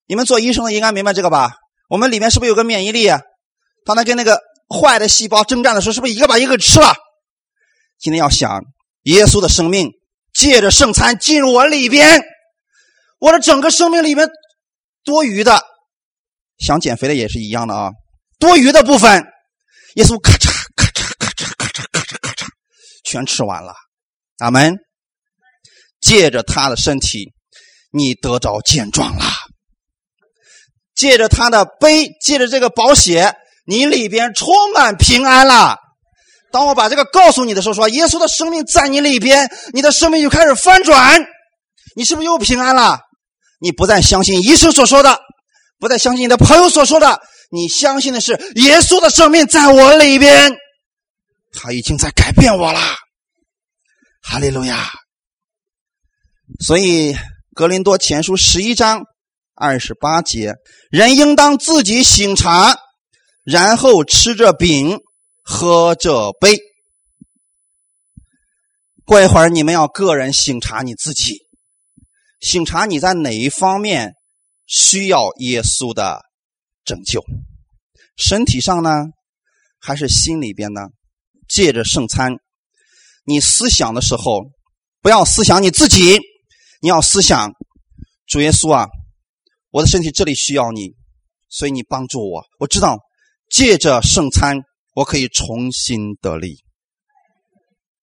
[0.06, 1.52] 你们做医生的应该明白这个吧？
[1.88, 3.06] 我们里面是不是有个免疫力？
[3.06, 3.20] 啊
[3.84, 6.94] 当他跟那个坏的细胞征战的时候，是不是一个把一个吃了？
[7.98, 8.62] 今天要想
[9.02, 9.90] 耶稣的生命
[10.32, 12.22] 借着圣餐进入我里边，
[13.18, 14.30] 我的整个生命里面
[15.04, 15.62] 多余的，
[16.56, 17.90] 想减肥的也是一样的啊，
[18.38, 19.26] 多余的部分。
[19.94, 22.46] 耶稣咔嚓咔嚓咔嚓咔嚓咔嚓咔嚓，
[23.04, 23.74] 全吃完了。
[24.38, 24.76] 阿门。
[26.00, 27.32] 借着他的身体，
[27.90, 29.24] 你得着健壮了；
[30.94, 33.34] 借着他的杯，借着这个宝血，
[33.64, 35.78] 你里边充满平安了。
[36.52, 41.24] 当我把这个告诉你的时候，说耶稣的生命在你里边，你的生命就开始翻转。
[41.96, 43.00] 你是不是又平安了？
[43.58, 45.18] 你不再相信医生所说的，
[45.78, 47.18] 不再相信你的朋友所说的。
[47.50, 50.52] 你相信的是耶稣的生命在我里边，
[51.52, 52.80] 他已经在改变我了，
[54.22, 54.90] 哈利路亚。
[56.60, 57.16] 所以
[57.54, 59.02] 格林多前书十一章
[59.54, 60.54] 二十八节，
[60.90, 62.76] 人应当自己醒茶，
[63.44, 64.98] 然后吃着饼，
[65.42, 66.58] 喝着杯。
[69.04, 71.38] 过一会儿你们要个人醒察你自己，
[72.40, 74.14] 醒察你在哪一方面
[74.66, 76.23] 需要耶稣的。
[76.84, 77.24] 拯救，
[78.16, 78.90] 身体上呢，
[79.80, 80.82] 还是心里边呢？
[81.48, 82.36] 借着圣餐，
[83.24, 84.44] 你思想的时候，
[85.00, 86.18] 不要思想你自己，
[86.80, 87.52] 你要思想
[88.26, 88.88] 主耶稣啊，
[89.70, 90.94] 我的身体这里需要你，
[91.48, 92.44] 所以你帮助我。
[92.58, 92.98] 我知道
[93.50, 94.58] 借着圣餐，
[94.94, 96.64] 我可以重新得力。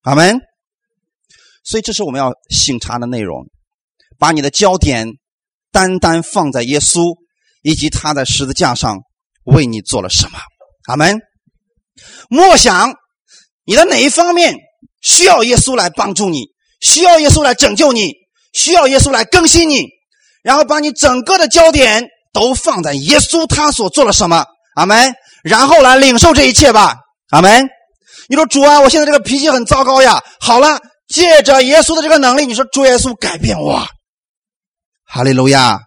[0.02, 0.38] 阿门。
[1.64, 3.46] 所以这是我们要醒察的内容，
[4.18, 5.06] 把你的焦点
[5.70, 7.16] 单单放在耶稣
[7.62, 8.98] 以及他在十字架上
[9.44, 10.38] 为你做了什么。
[10.86, 11.20] 阿门。
[12.28, 12.94] 默想
[13.64, 14.56] 你的哪一方面
[15.00, 16.46] 需要耶稣来帮助你，
[16.80, 18.12] 需要耶稣来拯救你，
[18.52, 19.86] 需要耶稣来更新你，
[20.42, 24.44] 然后把你整个的焦点都放在耶稣他所做了什么。
[24.74, 25.14] 阿门。
[25.44, 26.96] 然后来领受这一切吧。
[27.30, 27.68] 阿门。
[28.28, 30.22] 你说主啊，我现在这个脾气很糟糕呀。
[30.40, 33.86] 好了，借着耶稣的这个能力，你说主耶稣改变我，
[35.04, 35.80] 哈利路亚。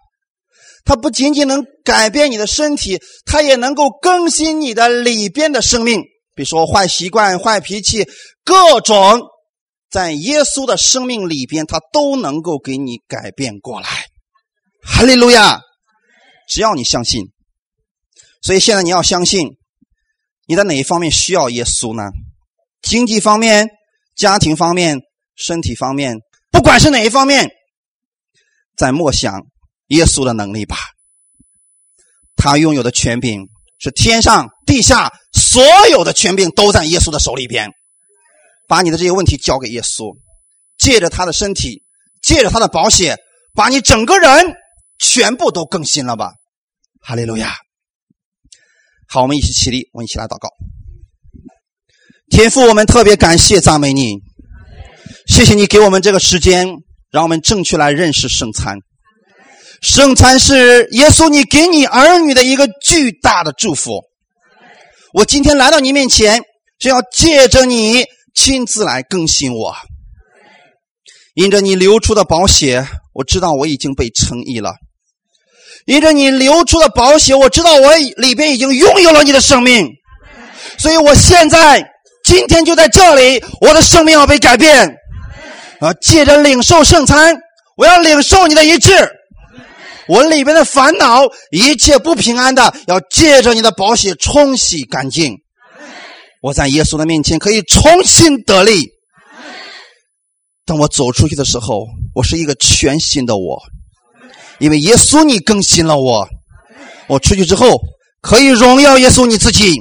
[0.86, 6.00] 它不仅仅能改变你的身体，它也能够更新你的里边的生命。
[6.34, 8.06] 比如说坏习惯、坏脾气，
[8.44, 9.22] 各种
[9.90, 13.88] 在耶稣的生命里边，他都能够给你改变过来。
[14.82, 15.60] 哈利路亚！
[16.48, 17.24] 只要你相信，
[18.40, 19.56] 所以现在你要相信，
[20.46, 22.04] 你在哪一方面需要耶稣呢？
[22.82, 23.68] 经济方面、
[24.14, 25.00] 家庭方面、
[25.34, 26.18] 身体方面，
[26.52, 27.50] 不管是哪一方面，
[28.76, 29.42] 在默想
[29.88, 30.76] 耶稣的能力吧。
[32.36, 37.70] 他拥有的权柄是天上地下所有的权柄都在耶稣的手里边。
[38.68, 40.16] 把你的这些问题交给耶稣，
[40.76, 41.84] 借着他的身体，
[42.20, 43.16] 借着他的宝血，
[43.54, 44.56] 把你整个人
[44.98, 46.32] 全部都更新了吧。
[47.00, 47.54] 哈利路亚！
[49.06, 50.48] 好，我们一起起立，我们一起来祷告。
[52.28, 54.16] 天父，我们特别感谢赞美你，
[55.28, 56.66] 谢谢你给我们这个时间，
[57.12, 58.78] 让我们正确来认识圣餐。
[59.86, 64.02] 圣餐是耶稣你给你儿女的一个巨大的祝福。
[65.14, 66.42] 我今天来到你面前，
[66.80, 69.76] 是要借着你亲自来更新我。
[71.34, 74.74] 因着你流出的宝血，我知道我已经被称义了。
[75.84, 79.86] 因着你流出的宝血，我知道我里边已经拥有了你的生命。
[80.78, 81.92] 所以我现在。
[82.24, 84.96] 今天就在这里，我的生命要被改变。
[85.78, 87.36] 啊，借着领受圣餐，
[87.76, 88.90] 我要领受你的一致。
[90.08, 95.36] 我里边的烦恼，一切不平安的，要借着你的宝血冲洗干净。
[96.42, 98.88] 我在耶稣的面前可以重新得力。
[100.64, 103.62] 当我走出去的时候，我是一个全新的我，
[104.58, 106.28] 因为耶稣你更新了我。
[107.08, 107.80] 我出去之后
[108.20, 109.74] 可以荣耀耶稣你自己，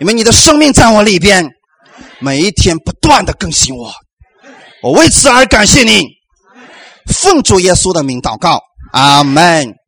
[0.00, 1.48] 因为你的生命在我里边。
[2.18, 3.92] 每一天不断的更新我，
[4.82, 6.02] 我为此而感谢你，
[7.12, 8.58] 奉主耶稣的名祷告，
[8.92, 9.85] 阿门。